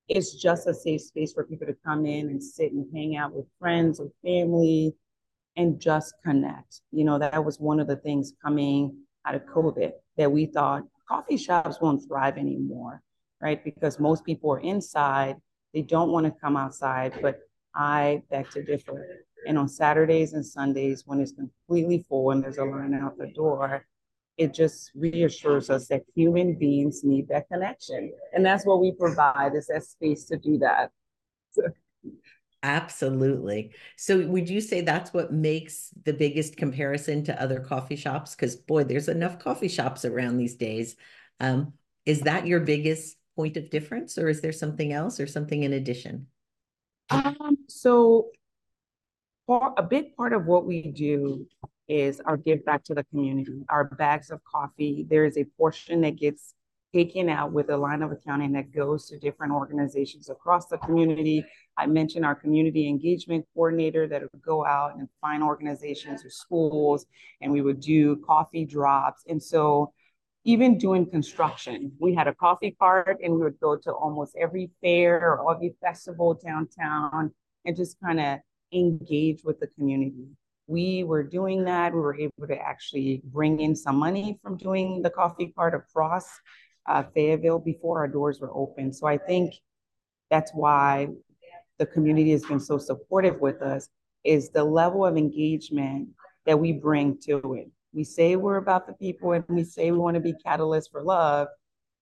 it's 0.08 0.36
just 0.36 0.68
a 0.68 0.74
safe 0.74 1.02
space 1.02 1.34
for 1.34 1.44
people 1.44 1.68
to 1.68 1.76
come 1.86 2.06
in 2.06 2.30
and 2.30 2.44
sit 2.44 2.72
and 2.72 2.86
hang 2.94 3.16
out 3.16 3.34
with 3.34 3.46
friends 3.60 4.00
or 4.00 4.10
family 4.24 4.96
and 5.56 5.80
just 5.80 6.14
connect. 6.24 6.82
You 6.92 7.06
know, 7.06 7.18
that 7.20 7.44
was 7.44 7.60
one 7.60 7.80
of 7.80 7.88
the 7.88 7.96
things 7.96 8.34
coming 8.44 8.96
out 9.26 9.36
of 9.36 9.46
COVID 9.46 9.92
that 10.18 10.32
we 10.32 10.46
thought 10.46 10.84
coffee 11.08 11.38
shops 11.38 11.78
won't 11.82 12.08
thrive 12.08 12.38
anymore, 12.38 13.02
right? 13.42 13.64
Because 13.64 14.00
most 14.00 14.26
people 14.26 14.52
are 14.52 14.60
inside, 14.60 15.38
they 15.74 15.82
don't 15.82 16.12
want 16.12 16.26
to 16.26 16.32
come 16.42 16.58
outside, 16.58 17.14
but 17.22 17.40
I 17.76 18.22
beg 18.30 18.50
to 18.52 18.64
differ. 18.64 19.26
And 19.48 19.58
on 19.58 19.68
Saturdays 19.68 20.34
and 20.34 20.46
Sundays, 20.46 21.04
when 21.06 21.20
it's 21.20 21.34
completely 21.34 22.06
full 22.08 22.32
and 22.32 22.44
there's 22.44 22.58
a 22.58 22.64
line 22.64 22.94
out 22.94 23.18
the 23.18 23.28
door, 23.28 23.86
it 24.38 24.54
just 24.54 24.92
reassures 24.96 25.70
us 25.70 25.88
that 25.88 26.02
human 26.14 26.56
beings 26.56 27.04
need 27.04 27.28
that 27.30 27.48
connection. 27.48 28.12
And 28.34 28.46
that's 28.46 28.66
what 28.66 28.82
we 28.82 28.92
provide 28.92 29.56
is 29.56 29.68
that 29.68 29.84
space 29.84 30.26
to 30.26 30.38
do 30.38 30.58
that. 30.60 30.92
Absolutely. 32.64 33.72
So 33.96 34.26
would 34.28 34.50
you 34.50 34.60
say 34.60 34.82
that's 34.82 35.14
what 35.14 35.32
makes 35.32 35.92
the 36.04 36.14
biggest 36.14 36.58
comparison 36.58 37.24
to 37.26 37.42
other 37.42 37.60
coffee 37.60 37.96
shops? 37.96 38.36
Because 38.36 38.56
boy, 38.56 38.84
there's 38.84 39.08
enough 39.08 39.40
coffee 39.40 39.68
shops 39.68 40.04
around 40.04 40.38
these 40.38 40.56
days. 40.56 40.96
Um, 41.40 41.74
is 42.06 42.22
that 42.22 42.48
your 42.48 42.60
biggest 42.60 43.18
point 43.36 43.58
of 43.58 43.70
difference, 43.70 44.18
or 44.18 44.30
is 44.30 44.42
there 44.42 44.52
something 44.52 44.92
else 44.94 45.20
or 45.20 45.28
something 45.28 45.64
in 45.64 45.74
addition? 45.74 46.28
Um, 47.10 47.58
so 47.68 48.30
a 49.48 49.84
big 49.84 50.16
part 50.16 50.34
of 50.34 50.46
what 50.46 50.66
we 50.66 50.92
do 50.92 51.46
is 51.88 52.20
our 52.22 52.38
give 52.38 52.66
back 52.66 52.84
to 52.86 52.96
the 52.96 53.04
community. 53.06 53.64
Our 53.70 53.86
bags 53.86 54.32
of 54.32 54.44
coffee, 54.44 55.06
there 55.10 55.26
is 55.26 55.38
a 55.38 55.46
portion 55.58 56.02
that 56.02 56.18
gets 56.18 56.54
taken 56.94 57.28
out 57.28 57.52
with 57.52 57.70
a 57.70 57.76
line 57.76 58.02
of 58.02 58.12
accounting 58.12 58.54
that 58.54 58.72
goes 58.72 59.08
to 59.08 59.20
different 59.20 59.52
organizations 59.52 60.30
across 60.30 60.68
the 60.68 60.78
community. 60.78 61.44
I 61.78 61.88
mentioned 61.88 62.26
our 62.26 62.36
community 62.36 62.88
engagement 62.88 63.46
coordinator 63.54 64.08
that 64.08 64.22
would 64.22 64.42
go 64.42 64.66
out 64.66 64.96
and 64.98 65.10
find 65.20 65.44
organizations 65.44 66.24
or 66.24 66.30
schools, 66.30 67.06
and 67.42 67.52
we 67.52 67.62
would 67.62 67.82
do 67.82 68.16
coffee 68.26 68.66
drops. 68.66 69.24
And 69.28 69.44
so, 69.44 69.92
even 70.46 70.78
doing 70.78 71.10
construction, 71.10 71.92
we 72.00 72.14
had 72.14 72.28
a 72.28 72.36
coffee 72.36 72.76
cart 72.80 73.18
and 73.22 73.34
we 73.34 73.42
would 73.42 73.60
go 73.60 73.76
to 73.76 73.92
almost 73.92 74.36
every 74.40 74.70
fair 74.80 75.18
or 75.18 75.52
every 75.54 75.76
festival 75.82 76.40
downtown 76.46 77.32
and 77.66 77.76
just 77.76 78.00
kind 78.00 78.20
of 78.20 78.40
engage 78.72 79.44
with 79.44 79.60
the 79.60 79.68
community. 79.68 80.28
We 80.68 81.04
were 81.04 81.24
doing 81.24 81.64
that. 81.66 81.94
We 81.94 82.00
were 82.00 82.16
able 82.16 82.48
to 82.48 82.58
actually 82.58 83.22
bring 83.26 83.60
in 83.60 83.76
some 83.76 83.98
money 83.98 84.40
from 84.42 84.58
doing 84.58 85.02
the 85.02 85.10
coffee 85.10 85.54
cart 85.56 85.76
across 85.76 86.28
uh, 86.88 87.04
Fayetteville 87.14 87.60
before 87.60 88.00
our 88.00 88.08
doors 88.08 88.40
were 88.40 88.52
open. 88.54 88.92
So 88.94 89.08
I 89.08 89.18
think 89.18 89.56
that's 90.30 90.52
why 90.54 91.08
the 91.78 91.86
community 91.86 92.32
has 92.32 92.46
been 92.46 92.60
so 92.60 92.78
supportive 92.78 93.40
with 93.40 93.62
us 93.62 93.90
is 94.24 94.50
the 94.50 94.64
level 94.64 95.06
of 95.06 95.18
engagement 95.18 96.10
that 96.46 96.60
we 96.60 96.72
bring 96.72 97.18
to 97.26 97.54
it. 97.54 97.70
We 97.94 98.04
say 98.04 98.36
we're 98.36 98.58
about 98.58 98.88
the 98.88 98.94
people 98.94 99.34
and 99.34 99.44
we 99.48 99.64
say 99.64 99.92
we 99.92 99.98
want 99.98 100.16
to 100.16 100.22
be 100.22 100.34
catalysts 100.46 100.92
for 100.92 101.04
love. 101.04 101.48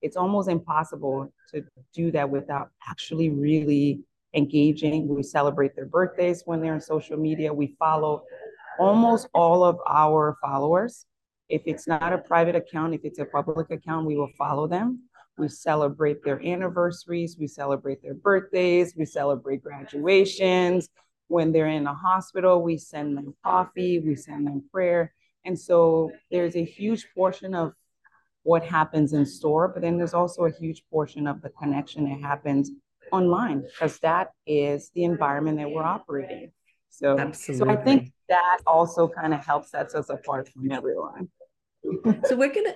It's 0.01 0.17
almost 0.17 0.50
impossible 0.50 1.32
to 1.53 1.63
do 1.93 2.12
that 2.12 2.29
without 2.29 2.70
actually 2.89 3.29
really 3.29 4.01
engaging. 4.34 5.08
We 5.08 5.24
celebrate 5.24 5.75
their 5.75 5.86
birthdays 5.86 6.43
when 6.46 6.62
they're 6.62 6.74
on 6.74 6.82
social 6.82 7.17
media. 7.17 7.53
We 7.53 7.75
follow 7.77 8.24
almost 8.80 9.27
all 9.34 9.63
of 9.63 9.77
our 9.88 10.38
followers 10.42 11.06
if 11.50 11.62
it's 11.65 11.88
not 11.88 12.13
a 12.13 12.18
private 12.18 12.56
account, 12.56 12.96
if 12.96 13.01
it's 13.03 13.20
a 13.20 13.25
public 13.25 13.70
account, 13.70 14.08
we 14.08 14.15
will 14.15 14.32
follow 14.38 14.68
them. 14.68 15.03
We 15.38 15.50
celebrate 15.50 16.24
their 16.24 16.42
anniversaries, 16.44 17.38
we 17.39 17.48
celebrate 17.48 18.01
their 18.01 18.13
birthdays, 18.13 18.96
we 18.96 19.06
celebrate 19.06 19.63
graduations. 19.63 20.89
When 21.27 21.51
they're 21.51 21.68
in 21.68 21.88
a 21.88 21.94
hospital, 21.94 22.62
we 22.62 22.77
send 22.77 23.18
them 23.18 23.36
coffee, 23.44 24.00
we 24.00 24.15
send 24.15 24.48
them 24.48 24.63
prayer. 24.72 25.13
And 25.46 25.60
so 25.60 26.12
there's 26.32 26.56
a 26.56 26.63
huge 26.63 27.08
portion 27.15 27.53
of 27.53 27.74
what 28.44 28.63
happens 28.63 29.13
in 29.13 29.25
store, 29.25 29.68
but 29.68 29.82
then 29.82 29.98
there's 29.98 30.13
also 30.13 30.46
a 30.46 30.51
huge 30.51 30.84
portion 30.92 31.27
of 31.27 31.42
the 31.42 31.50
connection 31.50 32.10
that 32.10 32.20
happens 32.22 32.72
online 33.12 33.62
because 33.62 34.00
that 34.00 34.32
is 34.46 34.92
the 34.96 35.03
environment 35.03 35.58
that 35.58 35.70
we're 35.70 35.84
operating. 35.84 36.51
So, 36.93 37.17
Absolutely. 37.17 37.65
so 37.65 37.71
I 37.71 37.83
think 37.83 38.12
that 38.29 38.59
also 38.67 39.07
kind 39.07 39.33
of 39.33 39.43
helps 39.43 39.71
sets 39.71 39.95
us 39.95 40.09
apart 40.09 40.47
from 40.50 40.71
everyone. 40.71 41.27
so 42.25 42.35
we're 42.35 42.53
gonna 42.53 42.75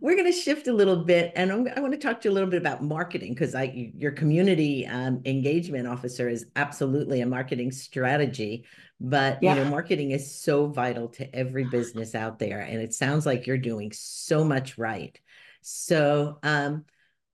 we're 0.00 0.16
going 0.16 0.30
to 0.30 0.38
shift 0.38 0.68
a 0.68 0.72
little 0.72 1.04
bit, 1.04 1.32
and 1.34 1.50
I'm, 1.50 1.68
i 1.76 1.80
want 1.80 1.92
to 1.92 1.98
talk 1.98 2.20
to 2.20 2.28
you 2.28 2.32
a 2.32 2.34
little 2.34 2.48
bit 2.48 2.60
about 2.60 2.82
marketing 2.82 3.34
because 3.34 3.54
I 3.54 3.92
your 3.96 4.12
community 4.12 4.86
um, 4.86 5.22
engagement 5.24 5.86
officer 5.86 6.28
is 6.28 6.46
absolutely 6.56 7.20
a 7.20 7.26
marketing 7.26 7.72
strategy, 7.72 8.64
but 9.00 9.38
yeah. 9.42 9.54
you 9.54 9.64
know 9.64 9.70
marketing 9.70 10.12
is 10.12 10.40
so 10.40 10.66
vital 10.66 11.08
to 11.10 11.34
every 11.34 11.64
business 11.64 12.14
out 12.14 12.38
there, 12.38 12.60
and 12.60 12.80
it 12.80 12.94
sounds 12.94 13.26
like 13.26 13.46
you're 13.46 13.58
doing 13.58 13.92
so 13.92 14.44
much 14.44 14.78
right. 14.78 15.18
So, 15.62 16.38
um, 16.42 16.84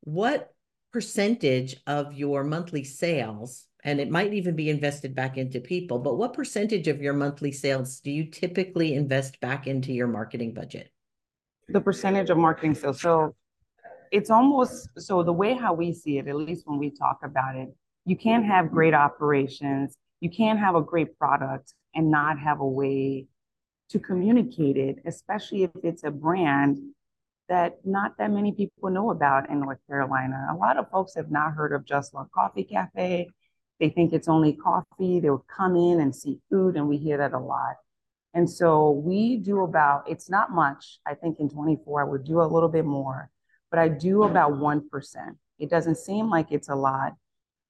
what 0.00 0.54
percentage 0.92 1.76
of 1.86 2.14
your 2.14 2.44
monthly 2.44 2.84
sales? 2.84 3.66
And 3.88 4.00
it 4.00 4.10
might 4.10 4.34
even 4.34 4.54
be 4.54 4.68
invested 4.68 5.14
back 5.14 5.38
into 5.38 5.60
people, 5.60 5.98
but 5.98 6.16
what 6.16 6.34
percentage 6.34 6.88
of 6.88 7.00
your 7.00 7.14
monthly 7.14 7.52
sales 7.52 8.00
do 8.00 8.10
you 8.10 8.24
typically 8.24 8.94
invest 8.94 9.40
back 9.40 9.66
into 9.66 9.92
your 9.92 10.08
marketing 10.08 10.52
budget? 10.52 10.90
the 11.68 11.80
percentage 11.80 12.30
of 12.30 12.38
marketing 12.38 12.74
sales. 12.74 13.00
So 13.00 13.34
it's 14.10 14.30
almost 14.30 14.88
so 14.96 15.22
the 15.22 15.32
way 15.32 15.54
how 15.54 15.74
we 15.74 15.92
see 15.92 16.18
it, 16.18 16.28
at 16.28 16.34
least 16.34 16.66
when 16.66 16.78
we 16.78 16.90
talk 16.90 17.20
about 17.22 17.56
it, 17.56 17.68
you 18.06 18.16
can't 18.16 18.44
have 18.44 18.70
great 18.70 18.94
operations, 18.94 19.94
you 20.20 20.30
can't 20.30 20.58
have 20.58 20.74
a 20.74 20.80
great 20.80 21.18
product 21.18 21.74
and 21.94 22.10
not 22.10 22.38
have 22.38 22.60
a 22.60 22.66
way 22.66 23.26
to 23.90 23.98
communicate 23.98 24.76
it, 24.76 24.96
especially 25.06 25.64
if 25.64 25.70
it's 25.82 26.04
a 26.04 26.10
brand 26.10 26.78
that 27.48 27.78
not 27.84 28.16
that 28.18 28.30
many 28.30 28.52
people 28.52 28.90
know 28.90 29.10
about 29.10 29.48
in 29.48 29.60
North 29.60 29.78
Carolina. 29.86 30.48
A 30.50 30.54
lot 30.54 30.76
of 30.78 30.90
folks 30.90 31.14
have 31.16 31.30
not 31.30 31.52
heard 31.52 31.72
of 31.72 31.84
Just 31.84 32.14
Love 32.14 32.30
Coffee 32.32 32.64
Cafe. 32.64 33.28
They 33.80 33.90
think 33.90 34.12
it's 34.12 34.28
only 34.28 34.52
coffee. 34.52 35.20
They'll 35.20 35.44
come 35.48 35.76
in 35.76 36.00
and 36.00 36.14
see 36.14 36.40
food, 36.50 36.76
and 36.76 36.88
we 36.88 36.96
hear 36.96 37.18
that 37.18 37.32
a 37.32 37.38
lot. 37.38 37.76
And 38.34 38.48
so 38.48 38.90
we 38.90 39.36
do 39.36 39.62
about, 39.62 40.08
it's 40.08 40.28
not 40.28 40.50
much. 40.50 41.00
I 41.06 41.14
think 41.14 41.40
in 41.40 41.48
24, 41.48 42.02
I 42.02 42.04
would 42.04 42.24
do 42.24 42.40
a 42.40 42.44
little 42.44 42.68
bit 42.68 42.84
more, 42.84 43.30
but 43.70 43.78
I 43.78 43.88
do 43.88 44.24
about 44.24 44.52
1%. 44.52 44.82
It 45.58 45.70
doesn't 45.70 45.96
seem 45.96 46.28
like 46.28 46.52
it's 46.52 46.68
a 46.68 46.74
lot, 46.74 47.14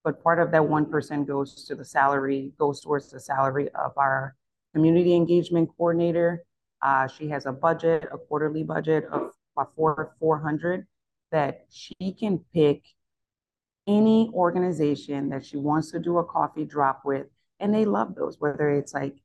but 0.03 0.21
part 0.21 0.39
of 0.39 0.51
that 0.51 0.61
1% 0.61 1.27
goes 1.27 1.65
to 1.65 1.75
the 1.75 1.85
salary, 1.85 2.51
goes 2.57 2.81
towards 2.81 3.09
the 3.09 3.19
salary 3.19 3.69
of 3.69 3.93
our 3.97 4.35
community 4.73 5.15
engagement 5.15 5.69
coordinator. 5.77 6.43
Uh, 6.81 7.07
she 7.07 7.29
has 7.29 7.45
a 7.45 7.51
budget, 7.51 8.07
a 8.11 8.17
quarterly 8.17 8.63
budget 8.63 9.05
of 9.11 9.31
four, 9.75 10.15
400 10.19 10.85
that 11.31 11.65
she 11.69 12.13
can 12.19 12.39
pick 12.53 12.83
any 13.89 14.29
organization 14.33 15.29
that 15.29 15.43
she 15.43 15.57
wants 15.57 15.89
to 15.91 15.99
do 15.99 16.19
a 16.19 16.23
coffee 16.23 16.63
drop 16.63 17.01
with. 17.03 17.25
And 17.59 17.73
they 17.73 17.85
love 17.85 18.13
those, 18.15 18.39
whether 18.39 18.69
it's 18.69 18.93
like 18.93 19.15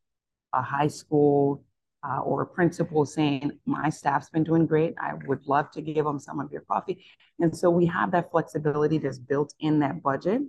a 0.54 0.62
high 0.62 0.88
school 0.88 1.62
uh, 2.02 2.21
or 2.21 2.42
a 2.42 2.47
principal 2.47 3.04
saying, 3.04 3.52
my 3.66 3.90
staff's 3.90 4.30
been 4.30 4.42
doing 4.42 4.66
great. 4.66 4.94
I 4.99 5.12
would 5.26 5.47
love 5.47 5.71
to 5.73 5.83
give 5.83 6.04
them 6.04 6.18
some 6.18 6.40
of 6.40 6.50
your 6.50 6.62
coffee. 6.62 7.04
And 7.40 7.54
so 7.54 7.68
we 7.68 7.85
have 7.87 8.11
that 8.12 8.30
flexibility 8.30 8.99
that's 8.99 9.18
built 9.18 9.54
in 9.61 9.80
that 9.80 10.02
budget. 10.02 10.40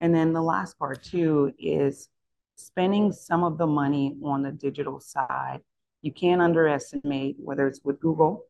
And 0.00 0.14
then 0.14 0.32
the 0.32 0.42
last 0.42 0.78
part 0.78 1.02
too 1.02 1.52
is 1.58 2.08
spending 2.56 3.12
some 3.12 3.44
of 3.44 3.58
the 3.58 3.66
money 3.66 4.16
on 4.24 4.42
the 4.42 4.52
digital 4.52 4.98
side. 4.98 5.60
You 6.00 6.12
can't 6.12 6.40
underestimate 6.40 7.36
whether 7.38 7.66
it's 7.66 7.80
with 7.84 8.00
Google 8.00 8.46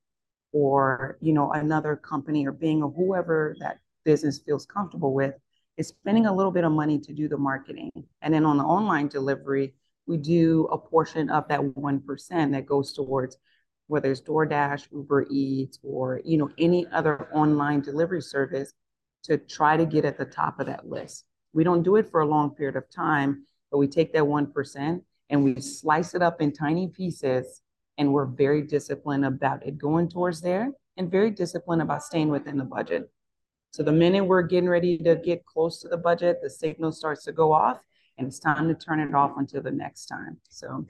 or 0.52 1.18
you 1.20 1.32
know 1.32 1.50
another 1.52 1.96
company 1.96 2.46
or 2.46 2.52
Bing 2.52 2.82
or 2.82 2.90
whoever 2.90 3.56
that 3.60 3.78
business 4.04 4.40
feels 4.44 4.66
comfortable 4.66 5.14
with 5.14 5.34
is 5.76 5.88
spending 5.88 6.26
a 6.26 6.34
little 6.34 6.52
bit 6.52 6.64
of 6.64 6.72
money 6.72 6.98
to 6.98 7.12
do 7.12 7.28
the 7.28 7.36
marketing. 7.36 7.90
And 8.20 8.32
then 8.32 8.44
on 8.44 8.58
the 8.58 8.64
online 8.64 9.08
delivery, 9.08 9.74
we 10.06 10.16
do 10.16 10.68
a 10.70 10.78
portion 10.78 11.30
of 11.30 11.48
that 11.48 11.60
1% 11.60 12.52
that 12.52 12.66
goes 12.66 12.92
towards 12.92 13.38
whether 13.86 14.10
it's 14.10 14.20
DoorDash, 14.22 14.86
Uber 14.92 15.26
Eats, 15.30 15.78
or 15.82 16.20
you 16.24 16.38
know 16.38 16.50
any 16.58 16.86
other 16.92 17.28
online 17.32 17.80
delivery 17.80 18.22
service 18.22 18.72
to 19.24 19.38
try 19.38 19.76
to 19.76 19.84
get 19.84 20.04
at 20.04 20.18
the 20.18 20.24
top 20.24 20.60
of 20.60 20.66
that 20.66 20.88
list. 20.88 21.24
We 21.52 21.64
don't 21.64 21.82
do 21.82 21.96
it 21.96 22.10
for 22.10 22.20
a 22.20 22.26
long 22.26 22.54
period 22.54 22.76
of 22.76 22.90
time, 22.90 23.44
but 23.70 23.78
we 23.78 23.86
take 23.86 24.12
that 24.14 24.24
1% 24.24 25.02
and 25.30 25.44
we 25.44 25.60
slice 25.60 26.14
it 26.14 26.22
up 26.22 26.40
in 26.40 26.52
tiny 26.52 26.88
pieces 26.88 27.60
and 27.98 28.12
we're 28.12 28.26
very 28.26 28.62
disciplined 28.62 29.24
about 29.24 29.66
it 29.66 29.78
going 29.78 30.08
towards 30.08 30.40
there 30.40 30.72
and 30.96 31.10
very 31.10 31.30
disciplined 31.30 31.82
about 31.82 32.02
staying 32.02 32.28
within 32.28 32.56
the 32.56 32.64
budget. 32.64 33.10
So 33.72 33.82
the 33.82 33.92
minute 33.92 34.26
we're 34.26 34.42
getting 34.42 34.68
ready 34.68 34.98
to 34.98 35.16
get 35.16 35.46
close 35.46 35.80
to 35.80 35.88
the 35.88 35.96
budget, 35.96 36.40
the 36.42 36.50
signal 36.50 36.92
starts 36.92 37.24
to 37.24 37.32
go 37.32 37.52
off 37.54 37.78
and 38.18 38.26
it's 38.26 38.38
time 38.38 38.68
to 38.68 38.74
turn 38.74 39.00
it 39.00 39.14
off 39.14 39.32
until 39.38 39.62
the 39.62 39.70
next 39.70 40.06
time. 40.06 40.36
So, 40.50 40.86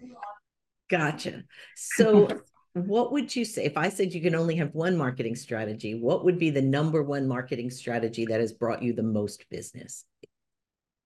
gotcha. 0.90 1.44
So, 1.76 2.40
what 2.72 3.12
would 3.12 3.34
you 3.36 3.44
say 3.44 3.64
if 3.64 3.76
I 3.76 3.88
said 3.88 4.12
you 4.12 4.20
can 4.20 4.34
only 4.34 4.56
have 4.56 4.74
one 4.74 4.96
marketing 4.96 5.36
strategy? 5.36 5.94
What 5.94 6.24
would 6.24 6.40
be 6.40 6.50
the 6.50 6.60
number 6.60 7.04
one 7.04 7.28
marketing 7.28 7.70
strategy 7.70 8.26
that 8.26 8.40
has 8.40 8.52
brought 8.52 8.82
you 8.82 8.92
the 8.92 9.04
most 9.04 9.44
business? 9.48 10.04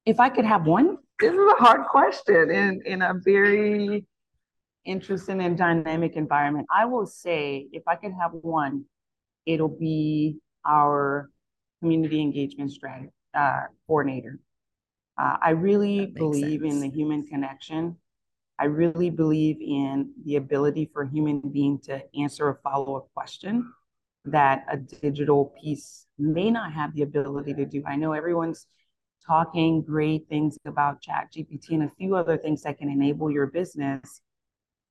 If 0.07 0.19
I 0.19 0.31
could 0.31 0.47
have 0.47 0.67
one, 0.67 0.97
this 1.21 1.35
is 1.35 1.39
a 1.39 1.63
hard 1.63 1.87
question 1.89 2.51
in, 2.51 2.81
in 2.87 3.03
a 3.03 3.13
very 3.23 4.07
interesting 4.87 5.43
and 5.43 5.59
dynamic 5.59 6.17
environment. 6.17 6.69
I 6.75 6.87
will 6.87 7.07
say, 7.07 7.69
if 7.73 7.83
I 7.87 7.97
could 7.97 8.13
have 8.19 8.31
one, 8.33 8.87
it'll 9.45 9.69
be 9.69 10.39
our 10.65 11.29
community 11.81 12.21
engagement 12.21 12.73
strategy 12.73 13.11
uh, 13.35 13.63
coordinator. 13.87 14.39
Uh, 15.19 15.37
I 15.41 15.51
really 15.51 16.07
believe 16.07 16.63
sense. 16.63 16.75
in 16.75 16.81
the 16.81 16.89
human 16.89 17.27
connection. 17.27 17.97
I 18.59 18.65
really 18.65 19.11
believe 19.11 19.59
in 19.61 20.13
the 20.25 20.37
ability 20.37 20.91
for 20.93 21.03
a 21.03 21.09
human 21.09 21.41
being 21.41 21.79
to 21.81 22.03
answer 22.19 22.49
a 22.49 22.55
follow-up 22.57 23.09
question 23.15 23.73
that 24.25 24.65
a 24.71 24.77
digital 24.77 25.55
piece 25.63 26.07
may 26.19 26.51
not 26.51 26.73
have 26.73 26.95
the 26.95 27.03
ability 27.03 27.55
to 27.55 27.67
do. 27.67 27.83
I 27.87 27.97
know 27.97 28.13
everyone's 28.13 28.67
talking 29.27 29.83
great 29.83 30.29
things 30.29 30.59
about 30.67 31.01
chat 31.01 31.29
gpt 31.37 31.71
and 31.71 31.83
a 31.85 31.93
few 31.99 32.15
other 32.15 32.37
things 32.37 32.63
that 32.63 32.79
can 32.79 32.89
enable 32.89 33.31
your 33.31 33.47
business 33.47 34.21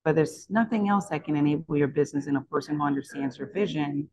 but 0.03 0.15
there's 0.15 0.47
nothing 0.49 0.89
else 0.89 1.07
that 1.07 1.23
can 1.23 1.35
enable 1.35 1.77
your 1.77 1.87
business 1.87 2.27
in 2.27 2.35
a 2.35 2.41
person 2.41 2.75
who 2.75 2.83
understands 2.83 3.37
your 3.37 3.51
vision 3.51 4.09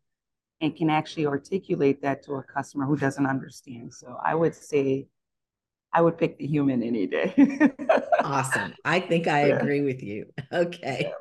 and 0.63 0.75
can 0.75 0.89
actually 0.89 1.27
articulate 1.27 2.01
that 2.01 2.23
to 2.23 2.35
a 2.35 2.43
customer 2.43 2.87
who 2.87 2.97
doesn't 2.97 3.27
understand 3.27 3.93
so 3.93 4.17
i 4.25 4.35
would 4.35 4.55
say 4.55 5.07
I 5.95 6.01
would 6.01 6.17
pick 6.17 6.39
the 6.39 6.47
human 6.47 6.83
any 6.83 7.07
day. 7.07 7.35
awesome. 8.21 8.73
I 8.85 8.99
think 9.01 9.27
I 9.27 9.49
yeah. 9.49 9.57
agree 9.57 9.83
with 9.83 10.03
you. 10.03 10.27
Okay. 10.51 11.13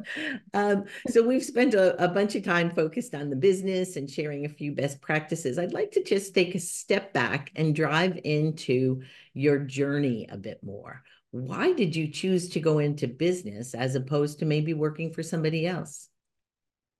Um, 0.53 0.85
so 1.07 1.27
we've 1.27 1.43
spent 1.43 1.73
a, 1.73 2.01
a, 2.01 2.07
bunch 2.07 2.35
of 2.35 2.43
time 2.43 2.71
focused 2.71 3.13
on 3.13 3.29
the 3.29 3.35
business 3.35 3.97
and 3.97 4.09
sharing 4.09 4.45
a 4.45 4.49
few 4.49 4.73
best 4.73 5.01
practices. 5.01 5.59
I'd 5.59 5.73
like 5.73 5.91
to 5.91 6.03
just 6.03 6.33
take 6.33 6.55
a 6.55 6.59
step 6.59 7.11
back 7.11 7.51
and 7.55 7.75
drive 7.75 8.19
into 8.23 9.01
your 9.33 9.59
journey 9.59 10.27
a 10.31 10.37
bit 10.37 10.63
more. 10.63 11.03
Why 11.31 11.73
did 11.73 11.95
you 11.95 12.09
choose 12.09 12.49
to 12.49 12.59
go 12.59 12.79
into 12.79 13.07
business 13.07 13.73
as 13.73 13.95
opposed 13.95 14.39
to 14.39 14.45
maybe 14.45 14.73
working 14.73 15.13
for 15.13 15.23
somebody 15.23 15.67
else? 15.67 16.07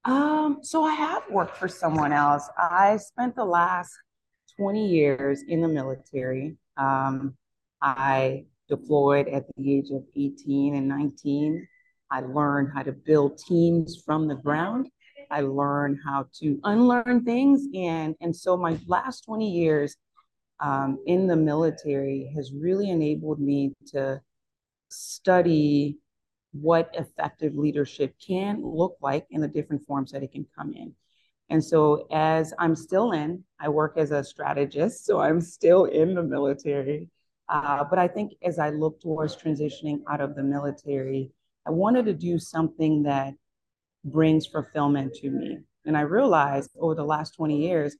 Um, 0.03 0.59
so 0.61 0.83
I 0.83 0.93
have 0.95 1.23
worked 1.29 1.57
for 1.57 1.67
someone 1.67 2.11
else. 2.11 2.49
I 2.57 2.97
spent 2.97 3.35
the 3.35 3.45
last 3.45 3.91
20 4.57 4.87
years 4.87 5.43
in 5.47 5.61
the 5.61 5.67
military. 5.67 6.57
Um, 6.77 7.35
I 7.81 8.45
deployed 8.67 9.27
at 9.27 9.45
the 9.55 9.77
age 9.77 9.91
of 9.91 10.03
18 10.15 10.75
and 10.75 10.87
19. 10.87 11.67
I 12.09 12.21
learned 12.21 12.69
how 12.73 12.83
to 12.83 12.91
build 12.91 13.37
teams 13.37 14.01
from 14.03 14.27
the 14.27 14.35
ground. 14.35 14.89
I 15.29 15.41
learned 15.41 15.99
how 16.03 16.27
to 16.39 16.59
unlearn 16.63 17.23
things. 17.23 17.67
And, 17.75 18.15
and 18.21 18.35
so 18.35 18.57
my 18.57 18.77
last 18.87 19.21
20 19.25 19.49
years 19.49 19.95
um, 20.59 20.99
in 21.05 21.27
the 21.27 21.35
military 21.35 22.31
has 22.35 22.51
really 22.53 22.89
enabled 22.89 23.39
me 23.39 23.73
to 23.87 24.21
study 24.89 25.97
what 26.51 26.93
effective 26.93 27.55
leadership 27.55 28.15
can 28.25 28.61
look 28.63 28.97
like 29.01 29.25
in 29.29 29.41
the 29.41 29.47
different 29.47 29.85
forms 29.85 30.11
that 30.11 30.23
it 30.23 30.31
can 30.31 30.45
come 30.57 30.73
in. 30.73 30.93
And 31.49 31.63
so, 31.63 32.07
as 32.11 32.53
I'm 32.59 32.75
still 32.75 33.11
in, 33.11 33.43
I 33.59 33.69
work 33.69 33.97
as 33.97 34.11
a 34.11 34.23
strategist, 34.23 35.05
so 35.05 35.19
I'm 35.19 35.41
still 35.41 35.85
in 35.85 36.15
the 36.15 36.23
military. 36.23 37.09
Uh, 37.49 37.83
but 37.83 37.99
I 37.99 38.07
think 38.07 38.33
as 38.41 38.57
I 38.57 38.69
look 38.69 39.01
towards 39.01 39.35
transitioning 39.35 39.99
out 40.09 40.21
of 40.21 40.35
the 40.35 40.43
military, 40.43 41.31
I 41.67 41.71
wanted 41.71 42.05
to 42.05 42.13
do 42.13 42.39
something 42.39 43.03
that 43.03 43.33
brings 44.05 44.47
fulfillment 44.47 45.13
to 45.15 45.29
me. 45.29 45.59
And 45.85 45.97
I 45.97 46.01
realized 46.01 46.71
over 46.79 46.95
the 46.95 47.03
last 47.03 47.35
20 47.35 47.57
years, 47.57 47.97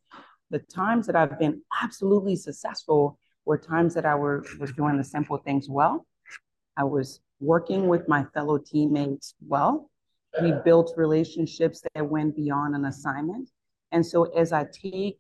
the 0.50 0.60
times 0.60 1.06
that 1.08 1.16
I've 1.16 1.40
been 1.40 1.62
absolutely 1.82 2.36
successful 2.36 3.20
were 3.46 3.58
times 3.58 3.94
that 3.96 4.06
I 4.06 4.16
were, 4.16 4.46
was 4.60 4.72
doing 4.72 4.98
the 4.98 5.04
simple 5.04 5.38
things 5.38 5.68
well. 5.70 6.06
I 6.78 6.84
was 6.84 7.20
working 7.42 7.88
with 7.88 8.08
my 8.08 8.24
fellow 8.34 8.58
teammates 8.58 9.34
well. 9.46 9.90
We 10.42 10.54
built 10.64 10.94
relationships 10.96 11.82
that 11.94 12.08
went 12.08 12.36
beyond 12.36 12.76
an 12.76 12.86
assignment. 12.86 13.50
And 13.92 14.06
so 14.06 14.26
as 14.36 14.54
I 14.54 14.66
take 14.72 15.20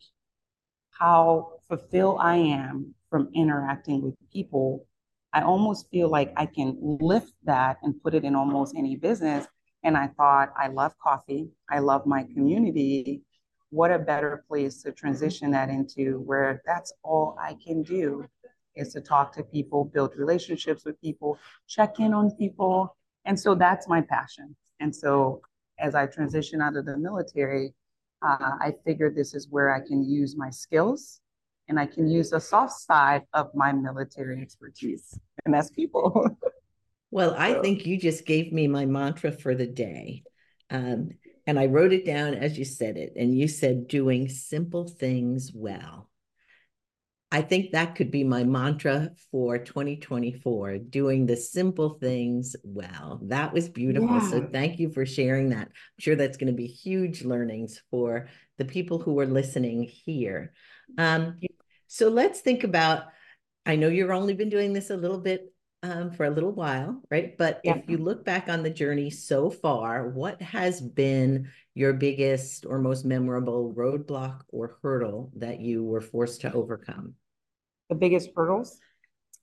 how 0.92 1.60
fulfilled 1.68 2.20
I 2.22 2.38
am 2.38 2.94
from 3.10 3.30
interacting 3.34 4.02
with 4.04 4.16
people, 4.32 4.86
I 5.34 5.42
almost 5.42 5.90
feel 5.90 6.10
like 6.10 6.32
I 6.38 6.46
can 6.46 6.78
lift 6.80 7.34
that 7.44 7.78
and 7.84 8.02
put 8.02 8.14
it 8.14 8.24
in 8.24 8.36
almost 8.36 8.76
any 8.78 8.96
business. 8.96 9.48
And 9.84 9.98
I 9.98 10.08
thought, 10.08 10.54
I 10.56 10.68
love 10.68 10.94
coffee. 11.02 11.50
I 11.70 11.80
love 11.80 12.06
my 12.06 12.24
community. 12.24 13.24
What 13.72 13.92
a 13.92 14.00
better 14.00 14.46
place 14.48 14.84
to 14.84 14.92
transition 14.92 15.52
that 15.52 15.70
into 15.70 16.20
where 16.20 16.62
that's 16.66 16.94
all 17.04 17.36
I 17.42 17.58
can 17.66 17.82
do 17.84 18.28
is 18.76 18.94
to 18.94 19.02
talk 19.02 19.34
to 19.34 19.44
people, 19.44 19.86
build 19.86 20.14
relationships 20.16 20.86
with 20.86 21.00
people, 21.02 21.38
check 21.68 22.00
in 22.00 22.14
on 22.14 22.32
people. 22.32 22.96
And 23.26 23.40
so 23.40 23.56
that's 23.56 23.88
my 23.88 24.02
passion. 24.02 24.56
And 24.80 24.96
so 24.96 25.42
as 25.80 25.96
I 25.96 26.06
transition 26.06 26.62
out 26.62 26.76
of 26.76 26.86
the 26.86 26.98
military, 26.98 27.74
uh, 28.22 28.52
I 28.60 28.74
figured 28.86 29.16
this 29.16 29.34
is 29.34 29.48
where 29.50 29.74
I 29.74 29.80
can 29.80 30.04
use 30.04 30.36
my 30.38 30.50
skills 30.50 31.22
and 31.68 31.80
I 31.80 31.86
can 31.86 32.08
use 32.08 32.30
the 32.30 32.40
soft 32.40 32.80
side 32.82 33.24
of 33.34 33.50
my 33.56 33.72
military 33.72 34.42
expertise, 34.42 35.18
and 35.46 35.54
that's 35.54 35.70
people. 35.70 36.30
well, 37.12 37.34
I 37.38 37.54
so. 37.54 37.62
think 37.62 37.86
you 37.86 37.98
just 37.98 38.26
gave 38.26 38.52
me 38.52 38.68
my 38.68 38.86
mantra 38.86 39.32
for 39.32 39.56
the 39.56 39.68
day. 39.68 40.24
Um, 40.70 41.12
and 41.48 41.58
I 41.58 41.68
wrote 41.68 41.94
it 41.94 42.06
down 42.06 42.34
as 42.34 42.58
you 42.58 42.66
said 42.66 42.98
it, 42.98 43.14
and 43.16 43.38
you 43.38 43.48
said 43.48 43.88
doing 43.88 44.28
simple 44.28 44.86
things 44.86 45.52
well. 45.56 46.11
I 47.34 47.42
think 47.42 47.72
that 47.72 47.96
could 47.96 48.12
be 48.12 48.26
my 48.26 48.44
mantra 48.44 49.12
for 49.32 49.58
2024 49.58 50.80
doing 50.80 51.26
the 51.26 51.38
simple 51.38 51.98
things 52.00 52.58
well. 52.64 53.22
That 53.24 53.54
was 53.54 53.70
beautiful. 53.70 54.10
Yeah. 54.10 54.30
So, 54.30 54.50
thank 54.52 54.80
you 54.80 54.90
for 54.90 55.06
sharing 55.06 55.50
that. 55.50 55.68
I'm 55.68 56.00
sure 56.00 56.16
that's 56.16 56.38
going 56.38 56.52
to 56.52 56.58
be 56.58 56.68
huge 56.68 57.24
learnings 57.24 57.82
for 57.90 58.28
the 58.58 58.66
people 58.66 59.00
who 59.00 59.18
are 59.22 59.26
listening 59.26 59.84
here. 59.84 60.52
Um, 60.98 61.40
so, 61.88 62.10
let's 62.10 62.42
think 62.42 62.66
about 62.66 63.06
I 63.66 63.76
know 63.76 63.88
you've 63.88 64.10
only 64.10 64.34
been 64.34 64.50
doing 64.50 64.74
this 64.74 64.90
a 64.90 64.98
little 64.98 65.20
bit 65.20 65.54
um, 65.84 66.12
for 66.12 66.26
a 66.26 66.30
little 66.30 66.52
while, 66.52 67.02
right? 67.10 67.38
But 67.38 67.62
yeah. 67.64 67.78
if 67.78 67.90
you 67.90 67.98
look 67.98 68.26
back 68.26 68.50
on 68.50 68.64
the 68.64 68.70
journey 68.70 69.10
so 69.10 69.50
far, 69.50 70.10
what 70.10 70.42
has 70.42 70.82
been 70.82 71.50
your 71.74 71.94
biggest 71.94 72.66
or 72.66 72.80
most 72.80 73.06
memorable 73.06 73.74
roadblock 73.74 74.42
or 74.50 74.78
hurdle 74.84 75.32
that 75.38 75.60
you 75.60 75.84
were 75.84 76.02
forced 76.02 76.42
to 76.42 76.54
overcome? 76.54 77.16
The 77.92 77.96
biggest 77.96 78.30
hurdles. 78.36 78.80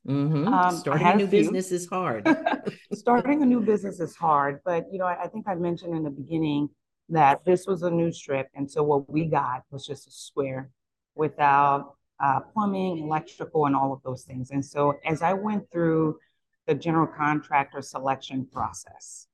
Mm-hmm. 0.08 0.48
Um, 0.48 0.74
Starting 0.76 1.06
a 1.06 1.16
new 1.16 1.24
a 1.24 1.28
business 1.28 1.70
is 1.70 1.86
hard. 1.86 2.26
Starting 2.94 3.42
a 3.42 3.46
new 3.46 3.60
business 3.60 4.00
is 4.00 4.16
hard, 4.16 4.60
but 4.64 4.86
you 4.90 4.98
know, 4.98 5.04
I, 5.04 5.24
I, 5.24 5.28
think 5.28 5.46
I 5.46 5.54
mentioned 5.54 5.94
in 5.94 6.02
the 6.02 6.10
beginning 6.10 6.70
that 7.10 7.44
this 7.44 7.66
was 7.66 7.82
a 7.82 7.90
new 7.90 8.10
strip, 8.10 8.48
and 8.54 8.68
so 8.70 8.82
what 8.82 9.10
we 9.12 9.26
got 9.26 9.64
was 9.70 9.86
just 9.86 10.08
a 10.08 10.10
square 10.10 10.70
without 11.14 11.96
uh, 12.24 12.40
plumbing, 12.40 12.98
electrical, 12.98 13.66
and 13.66 13.76
all 13.76 13.92
of 13.92 14.02
those 14.02 14.22
things. 14.22 14.50
And 14.50 14.64
so 14.64 14.94
as 15.04 15.20
I 15.20 15.34
went 15.34 15.70
through 15.70 16.18
the 16.66 16.74
general 16.74 17.06
contractor 17.06 17.82
selection 17.82 18.48
process, 18.50 19.26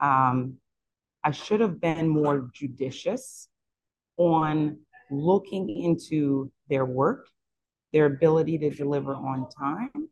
um, 0.00 0.54
I 1.22 1.30
should 1.30 1.60
have 1.60 1.78
been 1.78 2.08
more 2.08 2.48
judicious 2.54 3.48
on 4.16 4.78
looking 5.10 5.68
into 5.68 6.50
their 6.70 6.86
work 6.86 7.26
their 7.96 8.04
ability 8.04 8.58
to 8.58 8.68
deliver 8.68 9.14
on 9.14 9.48
time, 9.48 10.10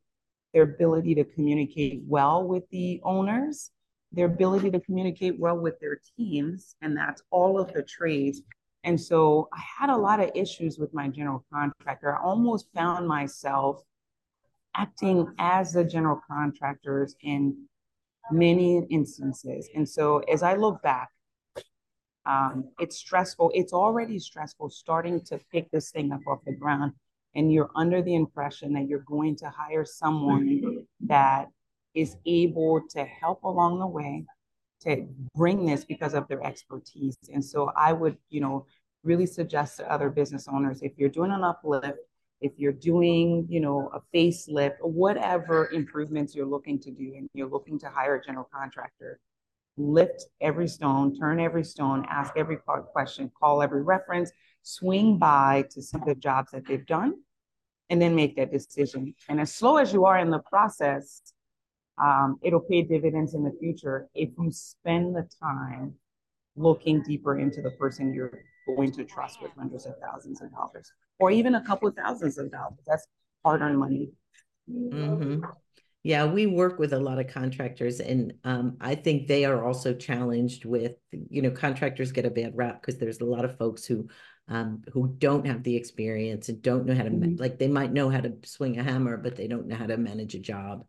their 0.54 0.62
ability 0.62 1.14
to 1.14 1.22
communicate 1.22 2.00
well 2.06 2.42
with 2.42 2.66
the 2.70 2.98
owners, 3.04 3.72
their 4.10 4.24
ability 4.24 4.70
to 4.70 4.80
communicate 4.80 5.38
well 5.38 5.58
with 5.58 5.78
their 5.80 6.00
teams, 6.16 6.76
and 6.80 6.96
that's 6.96 7.20
all 7.30 7.60
of 7.60 7.70
the 7.74 7.82
trades. 7.82 8.40
And 8.84 8.98
so 8.98 9.50
I 9.52 9.60
had 9.78 9.90
a 9.90 9.96
lot 9.98 10.18
of 10.18 10.30
issues 10.34 10.78
with 10.78 10.94
my 10.94 11.08
general 11.08 11.44
contractor. 11.52 12.16
I 12.16 12.22
almost 12.22 12.68
found 12.74 13.06
myself 13.06 13.82
acting 14.74 15.26
as 15.38 15.74
the 15.74 15.84
general 15.84 16.22
contractors 16.26 17.14
in 17.20 17.66
many 18.30 18.78
instances. 18.88 19.68
And 19.74 19.86
so 19.86 20.20
as 20.20 20.42
I 20.42 20.54
look 20.54 20.80
back, 20.80 21.10
um, 22.24 22.70
it's 22.80 22.96
stressful. 22.96 23.50
It's 23.54 23.74
already 23.74 24.18
stressful 24.18 24.70
starting 24.70 25.20
to 25.26 25.38
pick 25.52 25.70
this 25.70 25.90
thing 25.90 26.12
up 26.12 26.20
off 26.26 26.38
the 26.46 26.56
ground 26.56 26.94
and 27.34 27.52
you're 27.52 27.70
under 27.74 28.02
the 28.02 28.14
impression 28.14 28.72
that 28.74 28.88
you're 28.88 29.04
going 29.06 29.36
to 29.36 29.50
hire 29.50 29.84
someone 29.84 30.86
that 31.00 31.48
is 31.94 32.16
able 32.26 32.82
to 32.90 33.04
help 33.04 33.42
along 33.44 33.78
the 33.78 33.86
way 33.86 34.24
to 34.82 35.06
bring 35.34 35.64
this 35.64 35.84
because 35.84 36.14
of 36.14 36.28
their 36.28 36.44
expertise. 36.44 37.16
And 37.32 37.44
so 37.44 37.70
I 37.76 37.92
would, 37.92 38.16
you 38.30 38.40
know, 38.40 38.66
really 39.02 39.26
suggest 39.26 39.76
to 39.78 39.90
other 39.90 40.10
business 40.10 40.46
owners 40.48 40.80
if 40.82 40.92
you're 40.96 41.08
doing 41.08 41.30
an 41.30 41.44
uplift, 41.44 41.98
if 42.40 42.52
you're 42.56 42.72
doing, 42.72 43.46
you 43.48 43.60
know, 43.60 43.90
a 43.94 44.16
facelift 44.16 44.76
whatever 44.80 45.70
improvements 45.70 46.34
you're 46.34 46.46
looking 46.46 46.78
to 46.80 46.90
do 46.90 47.14
and 47.16 47.28
you're 47.34 47.48
looking 47.48 47.78
to 47.78 47.88
hire 47.88 48.16
a 48.16 48.24
general 48.24 48.48
contractor, 48.52 49.18
lift 49.76 50.26
every 50.40 50.68
stone, 50.68 51.16
turn 51.16 51.40
every 51.40 51.64
stone, 51.64 52.04
ask 52.08 52.32
every 52.36 52.58
question, 52.92 53.30
call 53.38 53.62
every 53.62 53.82
reference, 53.82 54.30
swing 54.64 55.18
by 55.18 55.64
to 55.70 55.80
see 55.80 55.98
the 56.04 56.14
jobs 56.14 56.50
that 56.50 56.66
they've 56.66 56.86
done 56.86 57.14
and 57.90 58.00
then 58.02 58.16
make 58.16 58.34
that 58.36 58.50
decision. 58.50 59.14
And 59.28 59.40
as 59.40 59.54
slow 59.54 59.76
as 59.76 59.92
you 59.92 60.06
are 60.06 60.18
in 60.18 60.30
the 60.30 60.40
process, 60.40 61.20
um, 62.02 62.38
it'll 62.42 62.60
pay 62.60 62.82
dividends 62.82 63.34
in 63.34 63.44
the 63.44 63.52
future 63.60 64.08
if 64.14 64.30
you 64.36 64.50
spend 64.50 65.14
the 65.14 65.28
time 65.40 65.94
looking 66.56 67.02
deeper 67.02 67.38
into 67.38 67.62
the 67.62 67.70
person 67.72 68.12
you're 68.12 68.40
going 68.66 68.90
to 68.92 69.04
trust 69.04 69.42
with 69.42 69.52
hundreds 69.56 69.86
of 69.86 69.94
thousands 70.02 70.40
of 70.40 70.50
dollars 70.50 70.90
or 71.18 71.30
even 71.30 71.56
a 71.56 71.64
couple 71.64 71.86
of 71.86 71.94
thousands 71.94 72.38
of 72.38 72.50
dollars. 72.50 72.78
That's 72.86 73.06
hard 73.44 73.60
earned 73.60 73.78
money. 73.78 74.10
Mm-hmm. 74.70 75.44
Yeah, 76.02 76.26
we 76.26 76.46
work 76.46 76.78
with 76.78 76.92
a 76.92 76.98
lot 76.98 77.18
of 77.18 77.28
contractors, 77.28 77.98
and 77.98 78.34
um, 78.44 78.76
I 78.78 78.94
think 78.94 79.26
they 79.26 79.46
are 79.46 79.64
also 79.64 79.94
challenged 79.94 80.66
with, 80.66 80.92
you 81.30 81.40
know, 81.40 81.50
contractors 81.50 82.12
get 82.12 82.26
a 82.26 82.30
bad 82.30 82.52
rap 82.54 82.82
because 82.82 82.98
there's 82.98 83.20
a 83.20 83.24
lot 83.24 83.46
of 83.46 83.56
folks 83.56 83.86
who 83.86 84.08
um, 84.48 84.82
who 84.92 85.14
don't 85.18 85.46
have 85.46 85.62
the 85.62 85.76
experience 85.76 86.48
and 86.48 86.60
don't 86.60 86.84
know 86.84 86.94
how 86.94 87.02
to 87.02 87.10
mm-hmm. 87.10 87.40
like 87.40 87.58
they 87.58 87.68
might 87.68 87.92
know 87.92 88.10
how 88.10 88.20
to 88.20 88.34
swing 88.44 88.78
a 88.78 88.82
hammer, 88.82 89.16
but 89.16 89.36
they 89.36 89.48
don't 89.48 89.66
know 89.66 89.76
how 89.76 89.86
to 89.86 89.96
manage 89.96 90.34
a 90.34 90.40
job, 90.40 90.84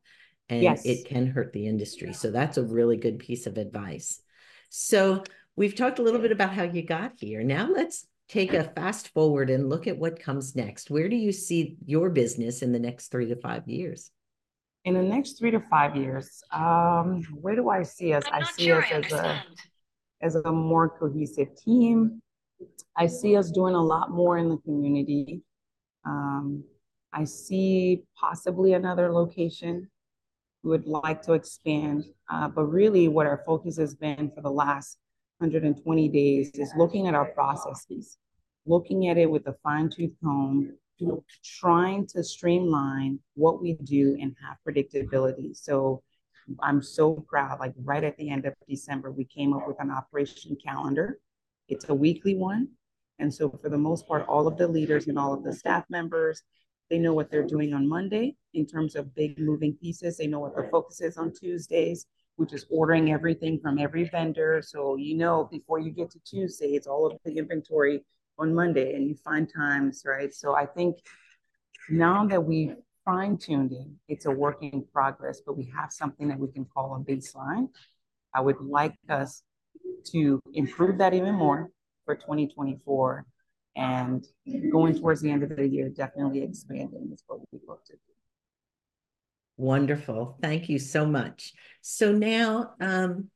and 0.49 0.61
yes. 0.61 0.85
it 0.85 1.05
can 1.05 1.27
hurt 1.27 1.53
the 1.53 1.67
industry. 1.67 2.13
So 2.13 2.31
that's 2.31 2.57
a 2.57 2.63
really 2.63 2.97
good 2.97 3.19
piece 3.19 3.47
of 3.47 3.57
advice. 3.57 4.21
So 4.69 5.23
we've 5.55 5.75
talked 5.75 5.99
a 5.99 6.03
little 6.03 6.19
bit 6.19 6.31
about 6.31 6.53
how 6.53 6.63
you 6.63 6.83
got 6.83 7.13
here. 7.17 7.43
Now 7.43 7.69
let's 7.71 8.05
take 8.27 8.53
a 8.53 8.63
fast 8.63 9.09
forward 9.09 9.49
and 9.49 9.69
look 9.69 9.87
at 9.87 9.97
what 9.97 10.19
comes 10.19 10.55
next. 10.55 10.89
Where 10.89 11.07
do 11.07 11.15
you 11.15 11.31
see 11.31 11.77
your 11.85 12.09
business 12.09 12.61
in 12.61 12.71
the 12.71 12.79
next 12.79 13.07
three 13.07 13.27
to 13.27 13.35
five 13.35 13.67
years? 13.67 14.11
In 14.83 14.93
the 14.93 15.01
next 15.01 15.39
three 15.39 15.51
to 15.51 15.59
five 15.61 15.95
years, 15.95 16.43
um, 16.51 17.23
where 17.33 17.55
do 17.55 17.69
I 17.69 17.83
see 17.83 18.13
us? 18.13 18.23
i 18.31 18.43
see 18.43 18.65
sure 18.65 18.83
us 18.83 18.91
I 18.91 18.97
as 18.97 19.11
a 19.13 19.43
as 20.21 20.35
a 20.35 20.51
more 20.51 20.89
cohesive 20.89 21.55
team. 21.55 22.21
I 22.95 23.07
see 23.07 23.35
us 23.35 23.51
doing 23.51 23.75
a 23.75 23.83
lot 23.83 24.11
more 24.11 24.37
in 24.37 24.49
the 24.49 24.57
community. 24.57 25.41
Um, 26.05 26.63
I 27.11 27.23
see 27.25 28.03
possibly 28.19 28.73
another 28.73 29.11
location. 29.11 29.89
We 30.63 30.71
would 30.71 30.87
like 30.87 31.21
to 31.23 31.33
expand, 31.33 32.05
uh, 32.29 32.47
but 32.47 32.65
really, 32.65 33.07
what 33.07 33.27
our 33.27 33.43
focus 33.45 33.77
has 33.77 33.95
been 33.95 34.31
for 34.33 34.41
the 34.41 34.51
last 34.51 34.97
120 35.39 36.09
days 36.09 36.51
is 36.55 36.71
looking 36.77 37.07
at 37.07 37.13
our 37.13 37.25
processes, 37.25 38.17
looking 38.65 39.09
at 39.09 39.17
it 39.17 39.29
with 39.29 39.47
a 39.47 39.55
fine 39.63 39.89
tooth 39.89 40.13
comb, 40.23 40.75
trying 41.43 42.07
to 42.07 42.23
streamline 42.23 43.19
what 43.35 43.61
we 43.61 43.73
do 43.73 44.17
and 44.19 44.35
have 44.41 44.57
predictability. 44.67 45.55
So 45.55 46.01
I'm 46.61 46.81
so 46.81 47.25
proud. 47.27 47.59
Like 47.59 47.73
right 47.77 48.03
at 48.03 48.17
the 48.17 48.29
end 48.29 48.45
of 48.45 48.53
December, 48.67 49.11
we 49.11 49.25
came 49.25 49.53
up 49.53 49.67
with 49.67 49.79
an 49.79 49.91
operation 49.91 50.57
calendar. 50.63 51.19
It's 51.67 51.89
a 51.89 51.93
weekly 51.93 52.35
one. 52.35 52.69
And 53.19 53.33
so 53.33 53.49
for 53.49 53.69
the 53.69 53.77
most 53.77 54.07
part, 54.07 54.27
all 54.27 54.47
of 54.47 54.57
the 54.57 54.67
leaders 54.67 55.07
and 55.07 55.17
all 55.17 55.33
of 55.33 55.43
the 55.43 55.53
staff 55.53 55.85
members, 55.89 56.43
they 56.89 56.99
know 56.99 57.13
what 57.13 57.31
they're 57.31 57.47
doing 57.47 57.73
on 57.73 57.87
Monday 57.87 58.35
in 58.53 58.65
terms 58.65 58.95
of 58.95 59.15
big 59.15 59.39
moving 59.39 59.73
pieces. 59.73 60.17
They 60.17 60.27
know 60.27 60.39
what 60.39 60.55
the 60.55 60.67
focus 60.71 61.01
is 61.01 61.17
on 61.17 61.33
Tuesdays, 61.33 62.05
which 62.35 62.53
is 62.53 62.65
ordering 62.69 63.11
everything 63.11 63.59
from 63.59 63.79
every 63.79 64.07
vendor. 64.09 64.61
So 64.61 64.95
you 64.97 65.15
know 65.15 65.47
before 65.51 65.79
you 65.79 65.91
get 65.91 66.11
to 66.11 66.19
Tuesday, 66.19 66.73
it's 66.73 66.87
all 66.87 67.07
of 67.07 67.17
the 67.23 67.37
inventory 67.37 68.03
on 68.37 68.53
Monday 68.53 68.95
and 68.95 69.07
you 69.07 69.15
find 69.15 69.51
times, 69.51 70.03
right? 70.05 70.33
So 70.33 70.53
I 70.53 70.65
think 70.65 70.97
now 71.89 72.25
that 72.27 72.43
we've 72.43 72.75
fine 73.05 73.37
tuned 73.37 73.71
it, 73.71 73.87
it's 74.07 74.25
a 74.25 74.31
work 74.31 74.57
in 74.61 74.83
progress, 74.91 75.41
but 75.45 75.57
we 75.57 75.71
have 75.77 75.91
something 75.91 76.27
that 76.27 76.39
we 76.39 76.51
can 76.51 76.65
call 76.65 76.95
a 76.95 76.99
baseline. 76.99 77.69
I 78.33 78.41
would 78.41 78.59
like 78.59 78.95
us 79.09 79.43
to 80.11 80.41
improve 80.53 80.97
that 80.99 81.13
even 81.13 81.35
more 81.35 81.71
for 82.05 82.15
2024 82.15 83.25
And 83.75 84.25
going 84.71 84.97
towards 84.97 85.21
the 85.21 85.31
end 85.31 85.43
of 85.43 85.55
the 85.55 85.67
year, 85.67 85.89
definitely 85.89 86.43
expanding 86.43 87.09
is 87.13 87.23
what 87.27 87.39
we 87.51 87.59
look 87.67 87.83
to 87.85 87.93
do. 87.93 87.99
Wonderful. 89.57 90.37
Thank 90.41 90.69
you 90.69 90.79
so 90.79 91.05
much. 91.05 91.53
So 91.81 92.11
now, 92.11 92.73
um, 92.79 93.29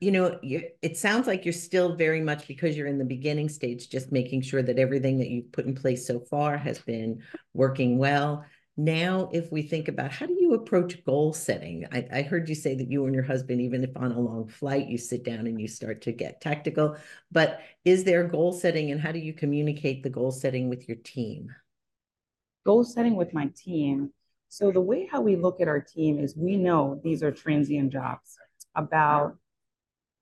you 0.00 0.10
know, 0.10 0.38
you, 0.42 0.62
it 0.82 0.96
sounds 0.96 1.26
like 1.26 1.44
you're 1.44 1.52
still 1.54 1.96
very 1.96 2.20
much 2.20 2.46
because 2.46 2.76
you're 2.76 2.86
in 2.86 2.98
the 2.98 3.04
beginning 3.04 3.48
stage, 3.48 3.88
just 3.88 4.12
making 4.12 4.42
sure 4.42 4.62
that 4.62 4.78
everything 4.78 5.18
that 5.18 5.30
you've 5.30 5.50
put 5.52 5.64
in 5.64 5.74
place 5.74 6.06
so 6.06 6.20
far 6.20 6.58
has 6.58 6.78
been 6.80 7.22
working 7.54 7.96
well. 7.96 8.44
Now, 8.78 9.30
if 9.32 9.50
we 9.50 9.62
think 9.62 9.88
about 9.88 10.12
how 10.12 10.26
do 10.26 10.36
you 10.38 10.52
approach 10.52 11.02
goal 11.04 11.32
setting? 11.32 11.86
I, 11.92 12.06
I 12.12 12.22
heard 12.22 12.46
you 12.46 12.54
say 12.54 12.74
that 12.74 12.90
you 12.90 13.06
and 13.06 13.14
your 13.14 13.24
husband, 13.24 13.62
even 13.62 13.82
if 13.82 13.96
on 13.96 14.12
a 14.12 14.20
long 14.20 14.48
flight, 14.48 14.86
you 14.86 14.98
sit 14.98 15.24
down 15.24 15.46
and 15.46 15.58
you 15.58 15.66
start 15.66 16.02
to 16.02 16.12
get 16.12 16.42
tactical. 16.42 16.96
But 17.32 17.60
is 17.86 18.04
there 18.04 18.24
goal 18.24 18.52
setting 18.52 18.90
and 18.90 19.00
how 19.00 19.12
do 19.12 19.18
you 19.18 19.32
communicate 19.32 20.02
the 20.02 20.10
goal 20.10 20.30
setting 20.30 20.68
with 20.68 20.88
your 20.88 20.98
team? 20.98 21.54
Goal 22.66 22.84
setting 22.84 23.16
with 23.16 23.32
my 23.32 23.46
team. 23.56 24.12
So 24.50 24.70
the 24.70 24.80
way 24.80 25.08
how 25.10 25.22
we 25.22 25.36
look 25.36 25.62
at 25.62 25.68
our 25.68 25.80
team 25.80 26.18
is 26.18 26.36
we 26.36 26.56
know 26.56 27.00
these 27.02 27.22
are 27.22 27.32
transient 27.32 27.94
jobs. 27.94 28.36
About 28.74 29.38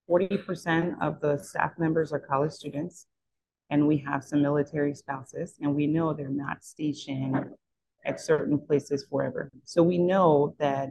40% 0.09 0.95
of 1.01 1.21
the 1.21 1.39
staff 1.39 1.73
members 1.77 2.13
are 2.13 2.21
college 2.21 2.53
students, 2.53 3.07
and 3.71 3.89
we 3.89 3.97
have 3.99 4.23
some 4.23 4.43
military 4.43 4.95
spouses, 4.95 5.55
and 5.61 5.75
we 5.75 5.89
know 5.89 6.13
they're 6.13 6.29
not 6.29 6.63
stationed 6.63 7.47
at 8.05 8.21
certain 8.21 8.59
places 8.59 9.07
forever. 9.11 9.51
So 9.65 9.83
we 9.83 9.99
know 9.99 10.55
that 10.59 10.91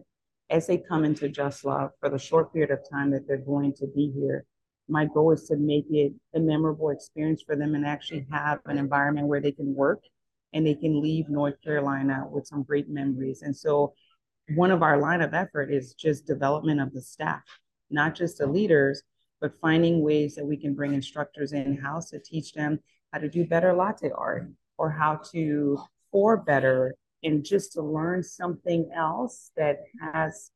as 0.49 0.67
they 0.67 0.77
come 0.77 1.05
into 1.05 1.29
Just 1.29 1.65
Love 1.65 1.91
for 1.99 2.09
the 2.09 2.19
short 2.19 2.53
period 2.53 2.71
of 2.71 2.79
time 2.89 3.11
that 3.11 3.27
they're 3.27 3.37
going 3.37 3.73
to 3.75 3.87
be 3.87 4.11
here, 4.15 4.45
my 4.87 5.05
goal 5.05 5.31
is 5.31 5.43
to 5.45 5.55
make 5.55 5.85
it 5.89 6.13
a 6.35 6.39
memorable 6.39 6.89
experience 6.89 7.41
for 7.41 7.55
them 7.55 7.75
and 7.75 7.85
actually 7.85 8.25
have 8.31 8.59
an 8.65 8.77
environment 8.77 9.27
where 9.27 9.41
they 9.41 9.51
can 9.51 9.73
work 9.73 10.01
and 10.53 10.65
they 10.65 10.75
can 10.75 11.01
leave 11.01 11.29
North 11.29 11.55
Carolina 11.63 12.25
with 12.29 12.45
some 12.45 12.63
great 12.63 12.89
memories. 12.89 13.41
And 13.41 13.55
so 13.55 13.93
one 14.55 14.71
of 14.71 14.83
our 14.83 14.97
line 14.97 15.21
of 15.21 15.33
effort 15.33 15.71
is 15.71 15.93
just 15.93 16.27
development 16.27 16.81
of 16.81 16.93
the 16.93 17.01
staff, 17.01 17.43
not 17.89 18.13
just 18.13 18.37
the 18.37 18.47
leaders, 18.47 19.01
but 19.39 19.57
finding 19.61 20.01
ways 20.01 20.35
that 20.35 20.45
we 20.45 20.57
can 20.57 20.73
bring 20.73 20.93
instructors 20.93 21.53
in-house 21.53 22.09
to 22.09 22.19
teach 22.19 22.53
them 22.53 22.79
how 23.11 23.19
to 23.19 23.29
do 23.29 23.45
better 23.45 23.73
latte 23.73 24.11
art 24.15 24.49
or 24.77 24.89
how 24.89 25.19
to 25.31 25.77
pour 26.11 26.37
better 26.37 26.95
and 27.23 27.43
just 27.43 27.73
to 27.73 27.81
learn 27.81 28.23
something 28.23 28.89
else 28.95 29.51
that 29.55 29.79
has 30.01 30.51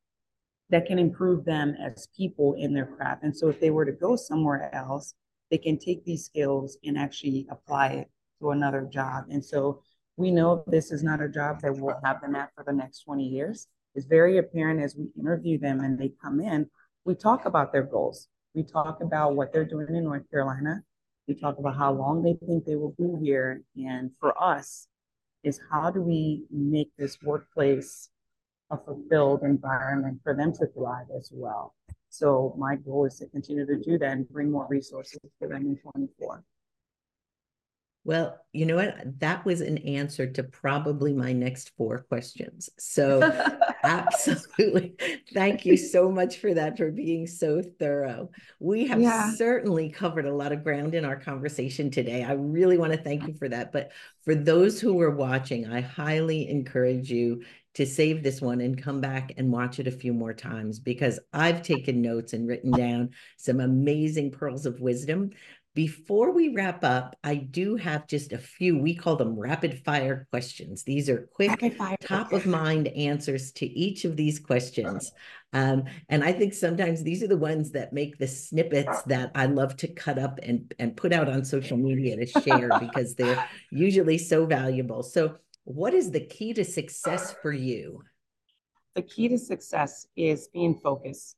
that 0.70 0.86
can 0.86 0.98
improve 0.98 1.44
them 1.44 1.74
as 1.80 2.08
people 2.16 2.54
in 2.58 2.74
their 2.74 2.84
craft. 2.84 3.22
And 3.22 3.34
so 3.34 3.48
if 3.48 3.58
they 3.58 3.70
were 3.70 3.86
to 3.86 3.92
go 3.92 4.16
somewhere 4.16 4.74
else, 4.74 5.14
they 5.50 5.56
can 5.58 5.78
take 5.78 6.04
these 6.04 6.26
skills 6.26 6.76
and 6.84 6.98
actually 6.98 7.46
apply 7.50 7.88
it 7.88 8.10
to 8.40 8.50
another 8.50 8.86
job. 8.92 9.24
And 9.30 9.42
so 9.42 9.82
we 10.18 10.30
know 10.30 10.64
this 10.66 10.92
is 10.92 11.02
not 11.02 11.22
a 11.22 11.28
job 11.28 11.60
that 11.62 11.74
we'll 11.74 11.98
have 12.04 12.20
them 12.20 12.36
at 12.36 12.50
for 12.54 12.64
the 12.64 12.72
next 12.72 13.04
20 13.04 13.24
years. 13.24 13.66
It's 13.94 14.04
very 14.04 14.36
apparent 14.38 14.82
as 14.82 14.94
we 14.94 15.08
interview 15.18 15.58
them 15.58 15.80
and 15.80 15.98
they 15.98 16.12
come 16.22 16.40
in, 16.40 16.68
we 17.04 17.14
talk 17.14 17.46
about 17.46 17.72
their 17.72 17.84
goals. 17.84 18.28
We 18.54 18.62
talk 18.62 19.00
about 19.00 19.34
what 19.34 19.52
they're 19.52 19.64
doing 19.64 19.94
in 19.94 20.04
North 20.04 20.30
Carolina. 20.30 20.82
We 21.26 21.34
talk 21.34 21.58
about 21.58 21.76
how 21.76 21.92
long 21.92 22.22
they 22.22 22.34
think 22.46 22.64
they 22.64 22.76
will 22.76 22.94
be 22.98 23.24
here. 23.24 23.62
And 23.76 24.10
for 24.20 24.40
us, 24.42 24.88
is 25.48 25.60
how 25.70 25.90
do 25.90 26.00
we 26.00 26.44
make 26.50 26.90
this 26.96 27.18
workplace 27.22 28.10
a 28.70 28.76
fulfilled 28.76 29.42
environment 29.42 30.20
for 30.22 30.34
them 30.34 30.52
to 30.52 30.66
thrive 30.66 31.06
as 31.16 31.30
well. 31.32 31.74
So 32.10 32.54
my 32.58 32.76
goal 32.76 33.06
is 33.06 33.16
to 33.16 33.26
continue 33.26 33.66
to 33.66 33.76
do 33.76 33.98
that 33.98 34.12
and 34.12 34.28
bring 34.28 34.50
more 34.50 34.66
resources 34.68 35.18
for 35.38 35.48
them 35.48 35.62
in 35.66 35.76
24. 35.76 36.44
Well, 38.04 38.38
you 38.52 38.64
know 38.64 38.76
what? 38.76 39.20
That 39.20 39.44
was 39.44 39.60
an 39.60 39.78
answer 39.78 40.26
to 40.26 40.42
probably 40.42 41.12
my 41.12 41.32
next 41.32 41.72
four 41.76 41.98
questions. 41.98 42.70
So, 42.78 43.20
absolutely. 43.88 44.94
Thank 45.32 45.64
you 45.64 45.76
so 45.76 46.10
much 46.10 46.38
for 46.38 46.54
that, 46.54 46.76
for 46.76 46.90
being 46.90 47.26
so 47.26 47.62
thorough. 47.62 48.30
We 48.60 48.86
have 48.86 49.00
yeah. 49.00 49.32
certainly 49.34 49.88
covered 49.88 50.26
a 50.26 50.34
lot 50.34 50.52
of 50.52 50.62
ground 50.62 50.94
in 50.94 51.04
our 51.04 51.16
conversation 51.16 51.90
today. 51.90 52.24
I 52.24 52.32
really 52.32 52.78
want 52.78 52.92
to 52.92 52.98
thank 52.98 53.26
you 53.26 53.34
for 53.34 53.48
that. 53.48 53.72
But 53.72 53.92
for 54.22 54.34
those 54.34 54.80
who 54.80 55.00
are 55.00 55.10
watching, 55.10 55.70
I 55.70 55.80
highly 55.80 56.48
encourage 56.48 57.10
you 57.10 57.42
to 57.74 57.86
save 57.86 58.24
this 58.24 58.40
one 58.40 58.60
and 58.60 58.82
come 58.82 59.00
back 59.00 59.32
and 59.36 59.52
watch 59.52 59.78
it 59.78 59.86
a 59.86 59.92
few 59.92 60.12
more 60.12 60.34
times 60.34 60.80
because 60.80 61.20
I've 61.32 61.62
taken 61.62 62.02
notes 62.02 62.32
and 62.32 62.48
written 62.48 62.72
down 62.72 63.10
some 63.36 63.60
amazing 63.60 64.32
pearls 64.32 64.66
of 64.66 64.80
wisdom. 64.80 65.30
Before 65.78 66.32
we 66.32 66.48
wrap 66.48 66.82
up, 66.82 67.14
I 67.22 67.36
do 67.36 67.76
have 67.76 68.08
just 68.08 68.32
a 68.32 68.38
few, 68.38 68.76
we 68.76 68.96
call 68.96 69.14
them 69.14 69.38
rapid 69.38 69.84
fire 69.84 70.26
questions. 70.32 70.82
These 70.82 71.08
are 71.08 71.28
quick, 71.32 71.72
top 72.00 72.32
of 72.32 72.46
mind 72.46 72.88
answers 72.88 73.52
to 73.52 73.66
each 73.66 74.04
of 74.04 74.16
these 74.16 74.40
questions. 74.40 75.12
Um, 75.52 75.84
and 76.08 76.24
I 76.24 76.32
think 76.32 76.54
sometimes 76.54 77.04
these 77.04 77.22
are 77.22 77.28
the 77.28 77.36
ones 77.36 77.70
that 77.70 77.92
make 77.92 78.18
the 78.18 78.26
snippets 78.26 79.02
that 79.02 79.30
I 79.36 79.46
love 79.46 79.76
to 79.76 79.86
cut 79.86 80.18
up 80.18 80.40
and, 80.42 80.74
and 80.80 80.96
put 80.96 81.12
out 81.12 81.28
on 81.28 81.44
social 81.44 81.76
media 81.76 82.16
to 82.16 82.26
share 82.26 82.70
because 82.80 83.14
they're 83.14 83.48
usually 83.70 84.18
so 84.18 84.46
valuable. 84.46 85.04
So, 85.04 85.36
what 85.62 85.94
is 85.94 86.10
the 86.10 86.26
key 86.26 86.54
to 86.54 86.64
success 86.64 87.36
for 87.40 87.52
you? 87.52 88.02
The 88.96 89.02
key 89.02 89.28
to 89.28 89.38
success 89.38 90.08
is 90.16 90.48
being 90.48 90.74
focused 90.74 91.36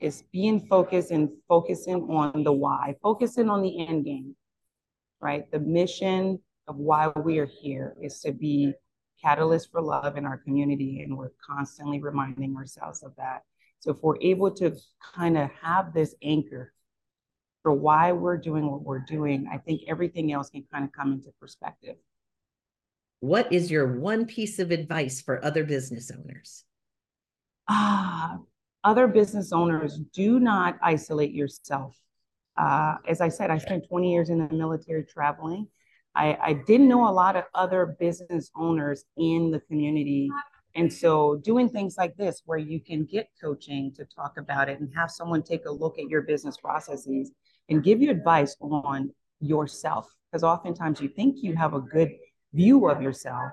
is 0.00 0.22
being 0.32 0.60
focused 0.68 1.10
and 1.10 1.28
focusing 1.48 2.02
on 2.10 2.44
the 2.44 2.52
why, 2.52 2.94
focusing 3.02 3.48
on 3.48 3.62
the 3.62 3.86
end 3.86 4.04
game, 4.04 4.36
right? 5.20 5.50
The 5.50 5.58
mission 5.58 6.38
of 6.68 6.76
why 6.76 7.08
we 7.08 7.38
are 7.38 7.46
here 7.46 7.96
is 8.00 8.20
to 8.20 8.32
be 8.32 8.74
catalyst 9.20 9.72
for 9.72 9.82
love 9.82 10.16
in 10.16 10.24
our 10.24 10.38
community, 10.38 11.00
and 11.02 11.16
we're 11.16 11.32
constantly 11.44 12.00
reminding 12.00 12.56
ourselves 12.56 13.02
of 13.02 13.16
that. 13.16 13.42
So 13.80 13.90
if 13.90 13.98
we're 14.02 14.20
able 14.20 14.50
to 14.52 14.76
kind 15.14 15.36
of 15.36 15.50
have 15.62 15.92
this 15.92 16.14
anchor 16.22 16.72
for 17.62 17.72
why 17.72 18.12
we're 18.12 18.36
doing 18.36 18.70
what 18.70 18.82
we're 18.82 19.00
doing, 19.00 19.48
I 19.52 19.58
think 19.58 19.82
everything 19.88 20.32
else 20.32 20.50
can 20.50 20.64
kind 20.72 20.84
of 20.84 20.92
come 20.92 21.12
into 21.12 21.30
perspective. 21.40 21.96
What 23.20 23.52
is 23.52 23.70
your 23.70 23.98
one 23.98 24.26
piece 24.26 24.60
of 24.60 24.70
advice 24.70 25.20
for 25.20 25.44
other 25.44 25.64
business 25.64 26.12
owners? 26.16 26.64
Ah, 27.68 28.38
other 28.84 29.06
business 29.06 29.52
owners, 29.52 29.98
do 30.12 30.38
not 30.40 30.78
isolate 30.82 31.32
yourself. 31.32 31.96
Uh, 32.56 32.96
as 33.06 33.20
I 33.20 33.28
said, 33.28 33.50
I 33.50 33.58
spent 33.58 33.88
20 33.88 34.12
years 34.12 34.30
in 34.30 34.38
the 34.38 34.54
military 34.54 35.04
traveling. 35.04 35.68
I, 36.14 36.36
I 36.42 36.52
didn't 36.52 36.88
know 36.88 37.08
a 37.08 37.12
lot 37.12 37.36
of 37.36 37.44
other 37.54 37.96
business 38.00 38.50
owners 38.56 39.04
in 39.16 39.50
the 39.50 39.60
community. 39.60 40.30
And 40.74 40.92
so 40.92 41.36
doing 41.36 41.68
things 41.68 41.96
like 41.96 42.16
this, 42.16 42.42
where 42.44 42.58
you 42.58 42.80
can 42.80 43.04
get 43.04 43.28
coaching 43.40 43.92
to 43.94 44.04
talk 44.04 44.38
about 44.38 44.68
it 44.68 44.80
and 44.80 44.90
have 44.96 45.10
someone 45.10 45.42
take 45.42 45.66
a 45.66 45.70
look 45.70 45.98
at 45.98 46.08
your 46.08 46.22
business 46.22 46.56
processes 46.56 47.30
and 47.68 47.84
give 47.84 48.02
you 48.02 48.10
advice 48.10 48.56
on 48.60 49.10
yourself. 49.40 50.12
Because 50.30 50.42
oftentimes 50.42 51.00
you 51.00 51.08
think 51.08 51.42
you 51.42 51.54
have 51.54 51.74
a 51.74 51.80
good 51.80 52.10
view 52.52 52.88
of 52.88 53.00
yourself 53.00 53.52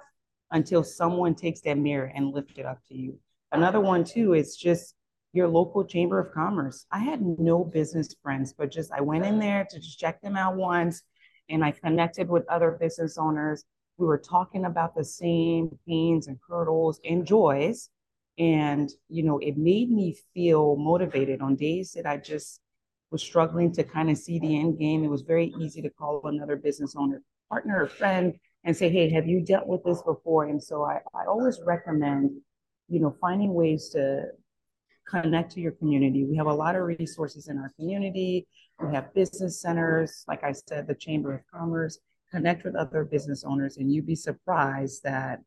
until 0.51 0.83
someone 0.83 1.35
takes 1.35 1.61
that 1.61 1.77
mirror 1.77 2.11
and 2.15 2.33
lift 2.33 2.57
it 2.57 2.65
up 2.65 2.79
to 2.87 2.95
you. 2.95 3.19
Another 3.51 3.79
one 3.79 4.03
too 4.03 4.33
is 4.33 4.55
just 4.55 4.94
your 5.35 5.49
local 5.49 5.83
chamber 5.83 6.17
of 6.17 6.33
commerce. 6.33 6.85
I 6.91 6.99
had 6.99 7.21
no 7.21 7.65
business 7.65 8.15
friends, 8.23 8.53
but 8.57 8.71
just 8.71 8.91
I 8.93 9.01
went 9.01 9.25
in 9.25 9.37
there 9.37 9.67
to 9.69 9.79
just 9.79 9.99
check 9.99 10.21
them 10.21 10.37
out 10.37 10.55
once 10.55 11.03
and 11.49 11.63
I 11.63 11.71
connected 11.71 12.29
with 12.29 12.47
other 12.47 12.71
business 12.79 13.17
owners. 13.17 13.65
We 13.97 14.07
were 14.07 14.17
talking 14.17 14.63
about 14.63 14.95
the 14.95 15.03
same 15.03 15.77
pains 15.85 16.27
and 16.27 16.37
hurdles 16.47 17.01
and 17.03 17.25
joys. 17.25 17.89
And, 18.37 18.89
you 19.09 19.23
know, 19.23 19.37
it 19.39 19.57
made 19.57 19.91
me 19.91 20.15
feel 20.33 20.77
motivated 20.77 21.41
on 21.41 21.55
days 21.55 21.91
that 21.91 22.05
I 22.05 22.15
just 22.15 22.61
was 23.11 23.21
struggling 23.21 23.73
to 23.73 23.83
kind 23.83 24.09
of 24.09 24.17
see 24.17 24.39
the 24.39 24.57
end 24.57 24.79
game. 24.79 25.03
It 25.03 25.09
was 25.09 25.21
very 25.21 25.53
easy 25.59 25.81
to 25.81 25.89
call 25.89 26.21
another 26.25 26.55
business 26.55 26.95
owner, 26.97 27.21
partner, 27.49 27.83
or 27.83 27.87
friend 27.87 28.35
and 28.63 28.75
say, 28.75 28.89
hey, 28.89 29.09
have 29.09 29.27
you 29.27 29.41
dealt 29.41 29.67
with 29.67 29.83
this 29.83 30.01
before? 30.01 30.45
And 30.45 30.63
so 30.63 30.83
I, 30.83 31.01
I 31.13 31.25
always 31.27 31.59
recommend, 31.65 32.31
you 32.87 33.01
know, 33.01 33.15
finding 33.19 33.53
ways 33.53 33.89
to 33.89 34.27
connect 35.07 35.51
to 35.53 35.61
your 35.61 35.71
community. 35.73 36.25
We 36.25 36.35
have 36.37 36.47
a 36.47 36.53
lot 36.53 36.75
of 36.75 36.83
resources 36.83 37.47
in 37.47 37.57
our 37.57 37.71
community. 37.77 38.47
We 38.79 38.93
have 38.93 39.13
business 39.13 39.61
centers, 39.61 40.25
like 40.27 40.43
I 40.43 40.51
said, 40.51 40.87
the 40.87 40.95
Chamber 40.95 41.33
of 41.33 41.41
Commerce. 41.53 41.99
Connect 42.31 42.65
with 42.65 42.75
other 42.75 43.05
business 43.05 43.43
owners, 43.43 43.77
and 43.77 43.91
you'd 43.91 44.07
be 44.07 44.15
surprised 44.15 45.03
that 45.03 45.41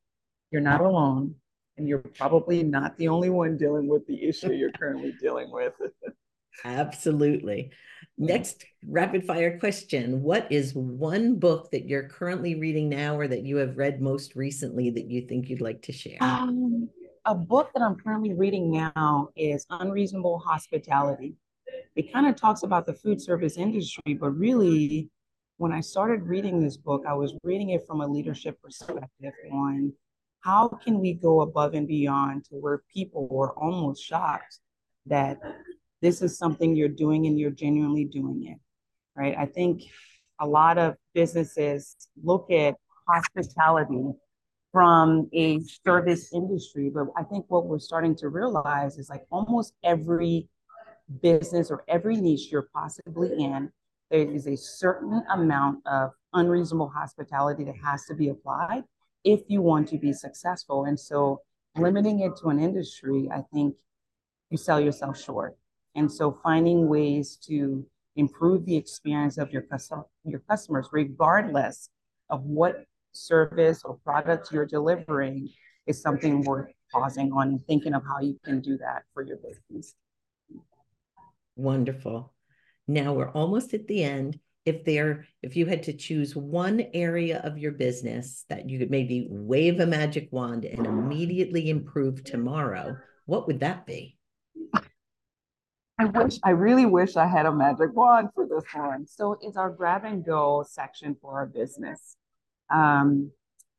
you're 0.50 0.62
not 0.62 0.80
alone, 0.80 1.34
and 1.76 1.86
you're 1.86 1.98
probably 1.98 2.62
not 2.62 2.96
the 2.96 3.08
only 3.08 3.28
one 3.28 3.56
dealing 3.56 3.88
with 3.88 4.06
the 4.06 4.26
issue 4.26 4.52
you're 4.52 4.72
currently 4.72 5.12
dealing 5.20 5.50
with. 5.50 5.74
Absolutely. 6.64 7.70
Next 8.16 8.64
rapid 8.86 9.24
fire 9.24 9.58
question 9.58 10.22
What 10.22 10.50
is 10.50 10.74
one 10.74 11.38
book 11.38 11.70
that 11.70 11.86
you're 11.86 12.08
currently 12.08 12.56
reading 12.56 12.88
now 12.88 13.16
or 13.16 13.28
that 13.28 13.44
you 13.44 13.56
have 13.58 13.76
read 13.76 14.00
most 14.00 14.34
recently 14.34 14.90
that 14.90 15.08
you 15.08 15.22
think 15.22 15.48
you'd 15.48 15.60
like 15.60 15.82
to 15.82 15.92
share? 15.92 16.18
Um, 16.20 16.88
a 17.28 17.34
book 17.34 17.70
that 17.74 17.82
I'm 17.82 17.94
currently 17.94 18.32
reading 18.32 18.70
now 18.72 19.28
is 19.36 19.66
Unreasonable 19.68 20.38
Hospitality. 20.38 21.34
It 21.94 22.10
kind 22.10 22.26
of 22.26 22.36
talks 22.36 22.62
about 22.62 22.86
the 22.86 22.94
food 22.94 23.20
service 23.20 23.58
industry, 23.58 24.14
but 24.14 24.30
really 24.30 25.10
when 25.58 25.70
I 25.70 25.80
started 25.82 26.22
reading 26.22 26.58
this 26.58 26.78
book, 26.78 27.04
I 27.06 27.12
was 27.12 27.34
reading 27.42 27.70
it 27.70 27.86
from 27.86 28.00
a 28.00 28.06
leadership 28.06 28.58
perspective 28.62 29.34
on 29.52 29.92
how 30.40 30.68
can 30.68 31.00
we 31.00 31.12
go 31.12 31.42
above 31.42 31.74
and 31.74 31.86
beyond 31.86 32.46
to 32.46 32.54
where 32.54 32.82
people 32.94 33.28
were 33.28 33.52
almost 33.58 34.02
shocked 34.02 34.60
that 35.04 35.38
this 36.00 36.22
is 36.22 36.38
something 36.38 36.74
you're 36.74 36.88
doing 36.88 37.26
and 37.26 37.38
you're 37.38 37.50
genuinely 37.50 38.06
doing 38.06 38.46
it, 38.46 38.58
right? 39.14 39.36
I 39.36 39.44
think 39.44 39.82
a 40.40 40.46
lot 40.46 40.78
of 40.78 40.94
businesses 41.12 41.94
look 42.24 42.50
at 42.50 42.74
hospitality 43.06 44.12
from 44.78 45.28
a 45.32 45.58
service 45.84 46.32
industry, 46.32 46.88
but 46.88 47.08
I 47.16 47.24
think 47.24 47.46
what 47.48 47.66
we're 47.66 47.80
starting 47.80 48.14
to 48.14 48.28
realize 48.28 48.96
is 48.96 49.10
like 49.10 49.24
almost 49.28 49.74
every 49.82 50.48
business 51.20 51.68
or 51.68 51.82
every 51.88 52.14
niche 52.14 52.52
you're 52.52 52.68
possibly 52.72 53.42
in, 53.42 53.72
there 54.08 54.30
is 54.30 54.46
a 54.46 54.56
certain 54.56 55.20
amount 55.32 55.80
of 55.84 56.12
unreasonable 56.32 56.88
hospitality 56.88 57.64
that 57.64 57.74
has 57.84 58.04
to 58.04 58.14
be 58.14 58.28
applied 58.28 58.84
if 59.24 59.40
you 59.48 59.62
want 59.62 59.88
to 59.88 59.98
be 59.98 60.12
successful. 60.12 60.84
And 60.84 61.00
so 61.00 61.40
limiting 61.76 62.20
it 62.20 62.36
to 62.42 62.50
an 62.50 62.60
industry, 62.60 63.28
I 63.34 63.42
think 63.52 63.74
you 64.48 64.58
sell 64.58 64.80
yourself 64.80 65.20
short. 65.20 65.58
And 65.96 66.08
so 66.12 66.38
finding 66.40 66.86
ways 66.86 67.36
to 67.48 67.84
improve 68.14 68.64
the 68.64 68.76
experience 68.76 69.38
of 69.38 69.50
your 69.52 69.62
custom, 69.62 70.04
your 70.22 70.42
customers, 70.48 70.86
regardless 70.92 71.90
of 72.30 72.44
what 72.44 72.84
service 73.12 73.82
or 73.84 73.98
product 74.04 74.52
you're 74.52 74.66
delivering, 74.66 75.48
is 75.86 76.00
something 76.00 76.42
worth 76.42 76.70
pausing 76.92 77.32
on 77.32 77.48
and 77.48 77.66
thinking 77.66 77.94
of 77.94 78.02
how 78.04 78.20
you 78.20 78.38
can 78.44 78.60
do 78.60 78.78
that 78.78 79.02
for 79.14 79.22
your 79.22 79.38
business. 79.38 79.94
Wonderful. 81.56 82.32
Now 82.86 83.12
we're 83.12 83.30
almost 83.30 83.74
at 83.74 83.86
the 83.86 84.04
end. 84.04 84.38
If 84.64 84.84
there, 84.84 85.26
if 85.42 85.56
you 85.56 85.64
had 85.64 85.84
to 85.84 85.94
choose 85.94 86.36
one 86.36 86.84
area 86.92 87.40
of 87.42 87.56
your 87.56 87.72
business 87.72 88.44
that 88.50 88.68
you 88.68 88.78
could 88.78 88.90
maybe 88.90 89.26
wave 89.30 89.80
a 89.80 89.86
magic 89.86 90.28
wand 90.30 90.66
and 90.66 90.86
immediately 90.86 91.70
improve 91.70 92.22
tomorrow, 92.22 92.96
what 93.24 93.46
would 93.46 93.60
that 93.60 93.86
be? 93.86 94.18
I 95.98 96.04
wish, 96.04 96.38
I 96.44 96.50
really 96.50 96.86
wish 96.86 97.16
I 97.16 97.26
had 97.26 97.46
a 97.46 97.52
magic 97.52 97.94
wand 97.94 98.28
for 98.34 98.46
this 98.46 98.64
one. 98.74 99.06
So 99.06 99.36
it's 99.40 99.56
our 99.56 99.70
grab 99.70 100.04
and 100.04 100.24
go 100.24 100.64
section 100.68 101.16
for 101.20 101.38
our 101.38 101.46
business. 101.46 102.16
Um, 102.70 103.30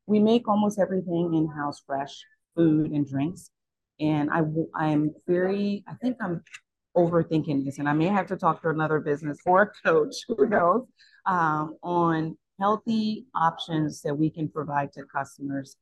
we 0.08 0.19
make 0.19 0.47
almost 0.47 0.80
everything 0.80 1.34
in-house 1.34 1.84
fresh 1.86 2.23
food 2.56 2.91
and 2.91 3.08
drinks. 3.08 3.52
And 3.99 4.30
I, 4.32 4.41
I'm 4.75 5.13
very, 5.28 5.84
I 5.88 5.93
think 5.95 6.17
I'm 6.21 6.43
overthinking 6.95 7.65
this, 7.65 7.80
and 7.80 7.88
I 7.88 7.93
may 7.93 8.08
have 8.08 8.28
to 8.28 8.38
talk 8.38 8.62
to 8.62 8.69
another 8.69 8.99
business 8.99 9.38
or 9.45 9.62
a 9.62 9.88
coach, 9.88 10.15
who 10.28 10.47
knows, 10.47 10.86
um, 11.25 11.78
on 11.84 12.38
healthy 12.60 13.25
options 13.36 14.02
that 14.02 14.15
we 14.15 14.30
can 14.30 14.49
provide 14.49 14.91
to 14.93 15.04
customers 15.04 15.78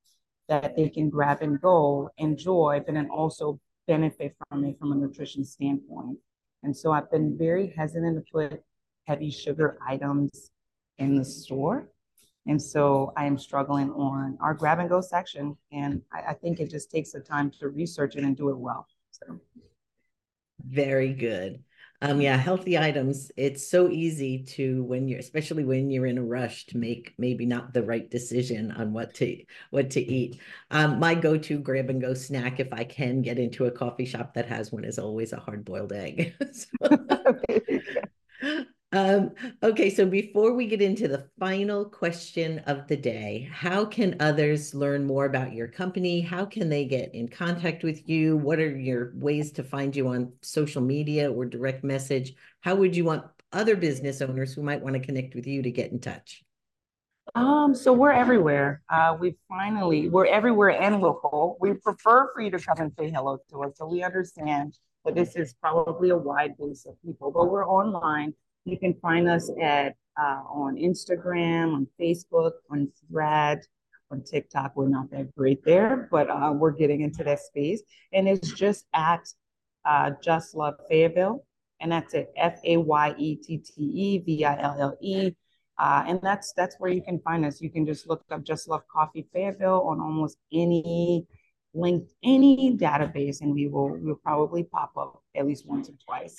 that 0.47 0.75
they 0.75 0.89
can 0.89 1.09
grab 1.09 1.41
and 1.41 1.59
go, 1.59 2.09
enjoy, 2.17 2.81
but 2.85 2.93
then 2.93 3.09
also 3.09 3.59
benefit 3.87 4.35
from 4.49 4.63
it 4.65 4.77
from 4.79 4.91
a 4.91 4.95
nutrition 4.95 5.43
standpoint. 5.43 6.17
And 6.63 6.75
so 6.75 6.91
I've 6.91 7.11
been 7.11 7.37
very 7.37 7.73
hesitant 7.75 8.17
to 8.17 8.31
put 8.31 8.61
heavy 9.05 9.31
sugar 9.31 9.77
items 9.85 10.51
in 10.97 11.17
the 11.17 11.25
store. 11.25 11.89
And 12.47 12.61
so 12.61 13.13
I 13.17 13.25
am 13.25 13.37
struggling 13.37 13.91
on 13.91 14.37
our 14.41 14.53
grab 14.53 14.79
and 14.79 14.89
go 14.89 15.01
section. 15.01 15.57
And 15.71 16.01
I, 16.11 16.29
I 16.29 16.33
think 16.33 16.59
it 16.59 16.69
just 16.69 16.89
takes 16.89 17.11
the 17.11 17.19
time 17.19 17.51
to 17.59 17.69
research 17.69 18.15
it 18.15 18.23
and 18.23 18.35
do 18.35 18.49
it 18.49 18.57
well. 18.57 18.87
So 19.11 19.39
very 20.65 21.13
good. 21.13 21.63
Um, 21.99 22.21
yeah, 22.21 22.37
healthy 22.37 22.77
items. 22.77 23.31
It's 23.37 23.67
so 23.67 23.89
easy 23.89 24.43
to 24.43 24.83
when 24.83 25.07
you're, 25.07 25.19
especially 25.19 25.63
when 25.63 25.89
you're 25.89 26.05
in 26.05 26.19
a 26.19 26.23
rush, 26.23 26.67
to 26.67 26.77
make 26.77 27.15
maybe 27.17 27.47
not 27.47 27.73
the 27.73 27.81
right 27.81 28.07
decision 28.09 28.71
on 28.71 28.93
what 28.93 29.15
to 29.15 29.43
what 29.71 29.89
to 29.91 30.01
eat. 30.01 30.39
Um, 30.69 30.99
my 30.99 31.15
go-to 31.15 31.57
grab 31.57 31.89
and 31.89 31.99
go 31.99 32.13
snack, 32.13 32.59
if 32.59 32.71
I 32.71 32.83
can 32.83 33.23
get 33.23 33.39
into 33.39 33.65
a 33.65 33.71
coffee 33.71 34.05
shop 34.05 34.35
that 34.35 34.45
has 34.45 34.71
one, 34.71 34.83
is 34.83 34.99
always 34.99 35.33
a 35.33 35.39
hard 35.39 35.65
boiled 35.65 35.91
egg. 35.91 36.35
Um, 38.93 39.31
okay, 39.61 39.89
so 39.89 40.05
before 40.05 40.53
we 40.53 40.65
get 40.65 40.81
into 40.81 41.09
the 41.09 41.27
final 41.37 41.83
question 41.83 42.59
of 42.59 42.87
the 42.87 42.95
day, 42.95 43.49
how 43.51 43.83
can 43.83 44.15
others 44.21 44.73
learn 44.73 45.05
more 45.05 45.25
about 45.25 45.51
your 45.51 45.67
company? 45.67 46.21
How 46.21 46.45
can 46.45 46.69
they 46.69 46.85
get 46.85 47.13
in 47.13 47.27
contact 47.27 47.83
with 47.83 48.07
you? 48.07 48.37
What 48.37 48.59
are 48.59 48.77
your 48.77 49.11
ways 49.15 49.51
to 49.53 49.63
find 49.63 49.93
you 49.93 50.07
on 50.07 50.31
social 50.41 50.81
media 50.81 51.29
or 51.29 51.45
direct 51.45 51.83
message? 51.83 52.33
How 52.61 52.75
would 52.75 52.95
you 52.95 53.03
want 53.03 53.25
other 53.51 53.75
business 53.75 54.21
owners 54.21 54.53
who 54.53 54.61
might 54.61 54.81
want 54.81 54.93
to 54.93 55.01
connect 55.01 55.35
with 55.35 55.47
you 55.47 55.61
to 55.63 55.71
get 55.71 55.91
in 55.91 55.99
touch? 55.99 56.43
Um, 57.35 57.75
so 57.75 57.91
we're 57.91 58.13
everywhere. 58.13 58.81
Uh, 58.89 59.17
we 59.19 59.35
finally, 59.49 60.07
we're 60.07 60.27
everywhere 60.27 60.69
and 60.69 61.01
local. 61.01 61.57
We 61.59 61.73
prefer 61.73 62.31
for 62.33 62.39
you 62.39 62.51
to 62.51 62.59
come 62.59 62.77
and 62.79 62.93
say 62.97 63.11
hello 63.11 63.37
to 63.49 63.63
us. 63.63 63.73
So 63.75 63.85
we 63.85 64.01
understand 64.01 64.77
that 65.03 65.13
this 65.13 65.35
is 65.35 65.53
probably 65.61 66.09
a 66.09 66.17
wide 66.17 66.57
base 66.57 66.85
of 66.85 66.95
people, 67.03 67.31
but 67.31 67.51
we're 67.51 67.67
online 67.67 68.33
you 68.67 68.77
can 68.77 68.93
find 68.95 69.29
us 69.29 69.49
at 69.61 69.95
uh, 70.19 70.41
on 70.49 70.75
Instagram, 70.75 71.73
on 71.73 71.87
Facebook, 71.99 72.51
on 72.69 72.91
Thread, 73.09 73.61
on 74.11 74.23
TikTok. 74.23 74.73
We're 74.75 74.89
not 74.89 75.09
that 75.11 75.33
great 75.35 75.63
there, 75.63 76.07
but 76.11 76.29
uh, 76.29 76.53
we're 76.53 76.71
getting 76.71 77.01
into 77.01 77.23
that 77.23 77.39
space. 77.39 77.81
And 78.13 78.27
it's 78.27 78.51
just 78.51 78.85
at 78.93 79.21
uh, 79.85 80.11
Just 80.21 80.55
Love 80.55 80.75
Fayetteville, 80.89 81.45
and 81.79 81.91
that's 81.91 82.13
it 82.13 82.31
F 82.35 82.59
A 82.65 82.77
Y 82.77 83.15
E 83.17 83.35
T 83.35 83.57
T 83.57 83.73
E 83.81 84.17
V 84.19 84.45
I 84.45 84.61
L 84.61 84.75
L 84.79 84.97
E. 85.01 85.31
Uh, 85.79 86.03
and 86.07 86.19
that's 86.21 86.53
that's 86.53 86.75
where 86.79 86.91
you 86.91 87.01
can 87.01 87.19
find 87.19 87.45
us. 87.45 87.61
You 87.61 87.69
can 87.69 87.85
just 87.85 88.07
look 88.07 88.23
up 88.31 88.43
Just 88.43 88.67
Love 88.67 88.83
Coffee 88.91 89.27
Fayetteville 89.31 89.81
on 89.81 90.01
almost 90.01 90.37
any 90.51 91.25
linked 91.73 92.11
any 92.23 92.75
database, 92.75 93.41
and 93.41 93.53
we 93.53 93.67
will 93.67 93.97
we'll 94.01 94.15
probably 94.15 94.63
pop 94.63 94.91
up 94.97 95.21
at 95.35 95.45
least 95.45 95.67
once 95.67 95.89
or 95.89 95.93
twice. 96.05 96.37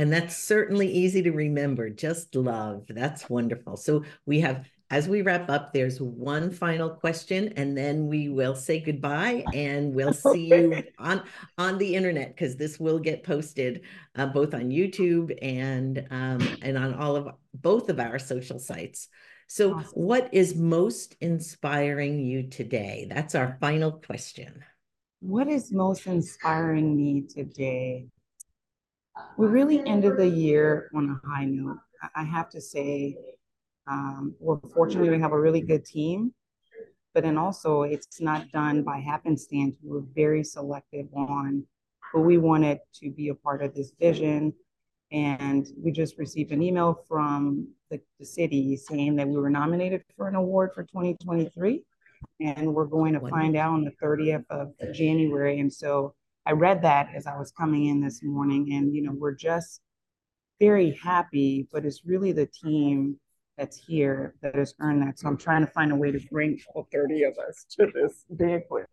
And 0.00 0.10
that's 0.10 0.34
certainly 0.34 0.90
easy 0.90 1.20
to 1.24 1.30
remember. 1.30 1.90
Just 1.90 2.34
love. 2.34 2.86
That's 2.88 3.28
wonderful. 3.28 3.76
So 3.76 4.04
we 4.24 4.40
have, 4.40 4.64
as 4.88 5.10
we 5.10 5.20
wrap 5.20 5.50
up, 5.50 5.74
there's 5.74 6.00
one 6.00 6.50
final 6.50 6.88
question, 6.88 7.52
and 7.56 7.76
then 7.76 8.06
we 8.06 8.30
will 8.30 8.54
say 8.54 8.80
goodbye, 8.80 9.44
and 9.52 9.92
we'll 9.92 10.12
see 10.32 10.46
you 10.46 10.84
on 10.98 11.22
on 11.58 11.76
the 11.76 11.96
internet 11.96 12.34
because 12.34 12.56
this 12.56 12.80
will 12.80 12.98
get 12.98 13.24
posted 13.24 13.82
uh, 14.16 14.24
both 14.24 14.54
on 14.54 14.70
YouTube 14.70 15.36
and 15.42 16.06
um, 16.10 16.48
and 16.62 16.78
on 16.78 16.94
all 16.94 17.14
of 17.14 17.34
both 17.52 17.90
of 17.90 18.00
our 18.00 18.18
social 18.18 18.58
sites. 18.58 19.06
So, 19.48 19.74
awesome. 19.74 19.90
what 19.92 20.32
is 20.32 20.56
most 20.56 21.14
inspiring 21.20 22.20
you 22.20 22.48
today? 22.48 23.06
That's 23.06 23.34
our 23.34 23.58
final 23.60 23.92
question. 23.92 24.64
What 25.20 25.48
is 25.48 25.70
most 25.70 26.06
inspiring 26.06 26.96
me 26.96 27.26
today? 27.28 28.06
We 29.36 29.46
really 29.46 29.82
ended 29.86 30.16
the 30.16 30.28
year 30.28 30.90
on 30.94 31.10
a 31.10 31.28
high 31.28 31.44
note. 31.44 31.78
I 32.14 32.24
have 32.24 32.48
to 32.50 32.60
say, 32.60 33.16
um, 33.86 34.34
we're 34.38 34.58
fortunate 34.74 35.10
we 35.10 35.18
have 35.18 35.32
a 35.32 35.40
really 35.40 35.60
good 35.60 35.84
team, 35.84 36.32
but 37.14 37.24
then 37.24 37.36
also 37.36 37.82
it's 37.82 38.20
not 38.20 38.50
done 38.52 38.82
by 38.82 38.98
happenstance. 38.98 39.76
We're 39.82 40.02
very 40.14 40.44
selective 40.44 41.06
on 41.14 41.64
who 42.12 42.20
we 42.20 42.38
wanted 42.38 42.78
to 42.94 43.10
be 43.10 43.28
a 43.28 43.34
part 43.34 43.62
of 43.62 43.74
this 43.74 43.92
vision. 43.98 44.52
And 45.12 45.66
we 45.76 45.90
just 45.90 46.18
received 46.18 46.52
an 46.52 46.62
email 46.62 47.04
from 47.08 47.68
the, 47.90 48.00
the 48.18 48.24
city 48.24 48.76
saying 48.76 49.16
that 49.16 49.28
we 49.28 49.36
were 49.36 49.50
nominated 49.50 50.04
for 50.16 50.28
an 50.28 50.36
award 50.36 50.70
for 50.74 50.84
2023. 50.84 51.82
And 52.40 52.74
we're 52.74 52.84
going 52.84 53.14
to 53.14 53.20
find 53.20 53.56
out 53.56 53.72
on 53.72 53.84
the 53.84 53.92
30th 54.02 54.44
of 54.50 54.72
January. 54.92 55.58
And 55.58 55.72
so 55.72 56.14
I 56.46 56.52
read 56.52 56.82
that 56.82 57.08
as 57.14 57.26
I 57.26 57.36
was 57.36 57.52
coming 57.52 57.86
in 57.86 58.00
this 58.00 58.22
morning, 58.22 58.72
and 58.72 58.94
you 58.94 59.02
know, 59.02 59.12
we're 59.12 59.34
just 59.34 59.80
very 60.58 60.98
happy, 61.02 61.66
but 61.72 61.84
it's 61.84 62.04
really 62.04 62.32
the 62.32 62.46
team 62.46 63.18
that's 63.56 63.76
here 63.76 64.34
that 64.42 64.54
has 64.54 64.74
earned 64.80 65.02
that. 65.02 65.18
So 65.18 65.28
I'm 65.28 65.36
trying 65.36 65.64
to 65.64 65.70
find 65.70 65.92
a 65.92 65.96
way 65.96 66.10
to 66.10 66.20
bring 66.30 66.58
all 66.74 66.88
30 66.92 67.24
of 67.24 67.36
us 67.38 67.66
to 67.76 67.90
this 67.92 68.24
banquet. 68.30 68.86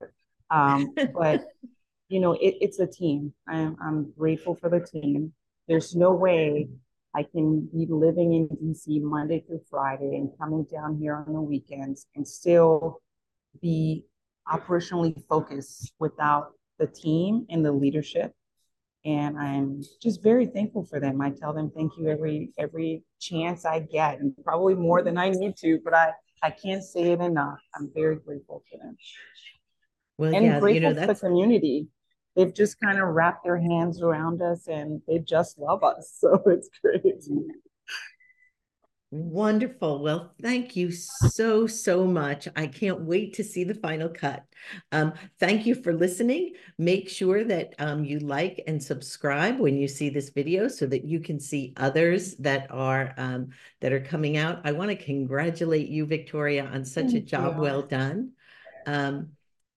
Um, 0.50 0.94
but 1.14 1.46
you 2.10 2.20
know, 2.20 2.34
it, 2.34 2.56
it's 2.62 2.80
a 2.80 2.88
team. 2.88 3.34
I'm, 3.48 3.76
I'm 3.82 4.12
grateful 4.18 4.56
for 4.56 4.70
the 4.70 4.80
team. 4.80 5.34
There's 5.68 5.96
no 5.96 6.14
way 6.14 6.70
I 7.16 7.24
can 7.24 7.68
be 7.74 7.88
living 7.90 8.34
in 8.34 8.48
DC 8.48 9.02
Monday 9.02 9.44
through 9.48 9.62
Friday 9.70 10.16
and 10.16 10.30
coming 10.40 10.66
down 10.72 10.98
here 10.98 11.16
on 11.28 11.34
the 11.34 11.42
weekends 11.42 12.06
and 12.16 12.28
still 12.28 13.02
be 13.62 14.06
operationally 14.48 15.22
focused 15.28 15.94
without 16.00 16.52
the 16.80 16.88
team 16.88 17.46
and 17.50 17.66
the 17.66 17.72
leadership. 17.72 18.34
And 19.06 19.38
I'm 19.38 19.84
just 20.02 20.22
very 20.22 20.46
thankful 20.48 20.84
for 20.84 21.00
them. 21.00 21.22
I 21.22 21.30
tell 21.30 21.54
them 21.54 21.72
thank 21.76 21.94
you 21.98 22.10
every 22.10 22.52
every 22.58 23.04
chance 23.22 23.64
I 23.64 23.80
get, 23.80 24.20
and 24.20 24.34
probably 24.44 24.76
more 24.76 25.02
than 25.02 25.18
I 25.18 25.30
need 25.30 25.56
to, 25.58 25.80
but 25.84 25.94
I, 25.94 26.12
I 26.44 26.52
can't 26.52 26.84
say 26.84 27.12
it 27.12 27.22
enough. 27.22 27.60
I'm 27.76 27.90
very 27.94 28.18
grateful 28.18 28.64
for 28.70 28.78
them. 28.78 28.98
Well, 30.18 30.36
and 30.36 30.46
yeah, 30.46 30.60
grateful 30.60 30.90
you 30.90 30.96
know, 30.96 31.02
for 31.02 31.14
the 31.14 31.20
community. 31.20 31.88
They've 32.36 32.54
just 32.54 32.80
kind 32.80 33.00
of 33.00 33.08
wrapped 33.08 33.44
their 33.44 33.58
hands 33.58 34.02
around 34.02 34.42
us 34.42 34.68
and 34.68 35.02
they 35.08 35.20
just 35.20 35.58
love 35.58 35.84
us. 35.84 36.18
So 36.20 36.42
it's 36.46 36.70
great. 36.82 37.04
Mm-hmm. 37.04 37.50
Wonderful. 39.10 40.04
Well, 40.04 40.34
thank 40.42 40.76
you 40.76 40.92
so, 40.92 41.66
so 41.66 42.06
much. 42.06 42.50
I 42.58 42.68
can't 42.68 43.02
wait 43.02 43.34
to 43.36 43.44
see 43.44 43.64
the 43.64 43.74
final 43.74 44.10
cut. 44.10 44.44
Um, 44.92 45.14
thank 45.40 45.66
you 45.66 45.76
for 45.76 45.94
listening. 45.94 46.56
Make 46.78 47.08
sure 47.08 47.46
that 47.46 47.74
um, 47.80 48.04
you 48.04 48.20
like 48.20 48.62
and 48.68 48.84
subscribe 48.84 49.60
when 49.60 49.78
you 49.78 49.88
see 49.88 50.10
this 50.10 50.30
video 50.32 50.68
so 50.68 50.86
that 50.88 51.06
you 51.06 51.22
can 51.22 51.40
see 51.40 51.74
others 51.78 52.36
that 52.36 52.68
are 52.70 53.14
um, 53.16 53.50
that 53.80 53.94
are 53.94 54.02
coming 54.02 54.36
out. 54.36 54.60
I 54.66 54.74
want 54.74 54.90
to 54.90 54.98
congratulate 54.98 55.88
you, 55.88 56.06
Victoria, 56.06 56.66
on 56.66 56.84
such 56.84 57.12
thank 57.12 57.16
a 57.16 57.22
job 57.22 57.56
you. 57.56 57.62
well 57.62 57.84
done. 57.84 58.32
Um, 58.86 59.30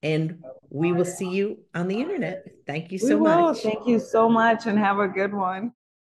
and 0.03 0.43
we 0.71 0.93
will 0.93 1.05
see 1.05 1.29
you 1.29 1.59
on 1.73 1.87
the 1.87 2.01
internet. 2.01 2.47
Thank 2.67 2.91
you 2.91 2.99
so 2.99 3.19
much. 3.19 3.61
Thank 3.61 3.87
you 3.87 4.01
so 4.01 4.29
much 4.29 4.67
and 4.67 4.77
have 4.77 4.99
a 4.99 5.07
good 5.07 5.33
one. 5.33 5.73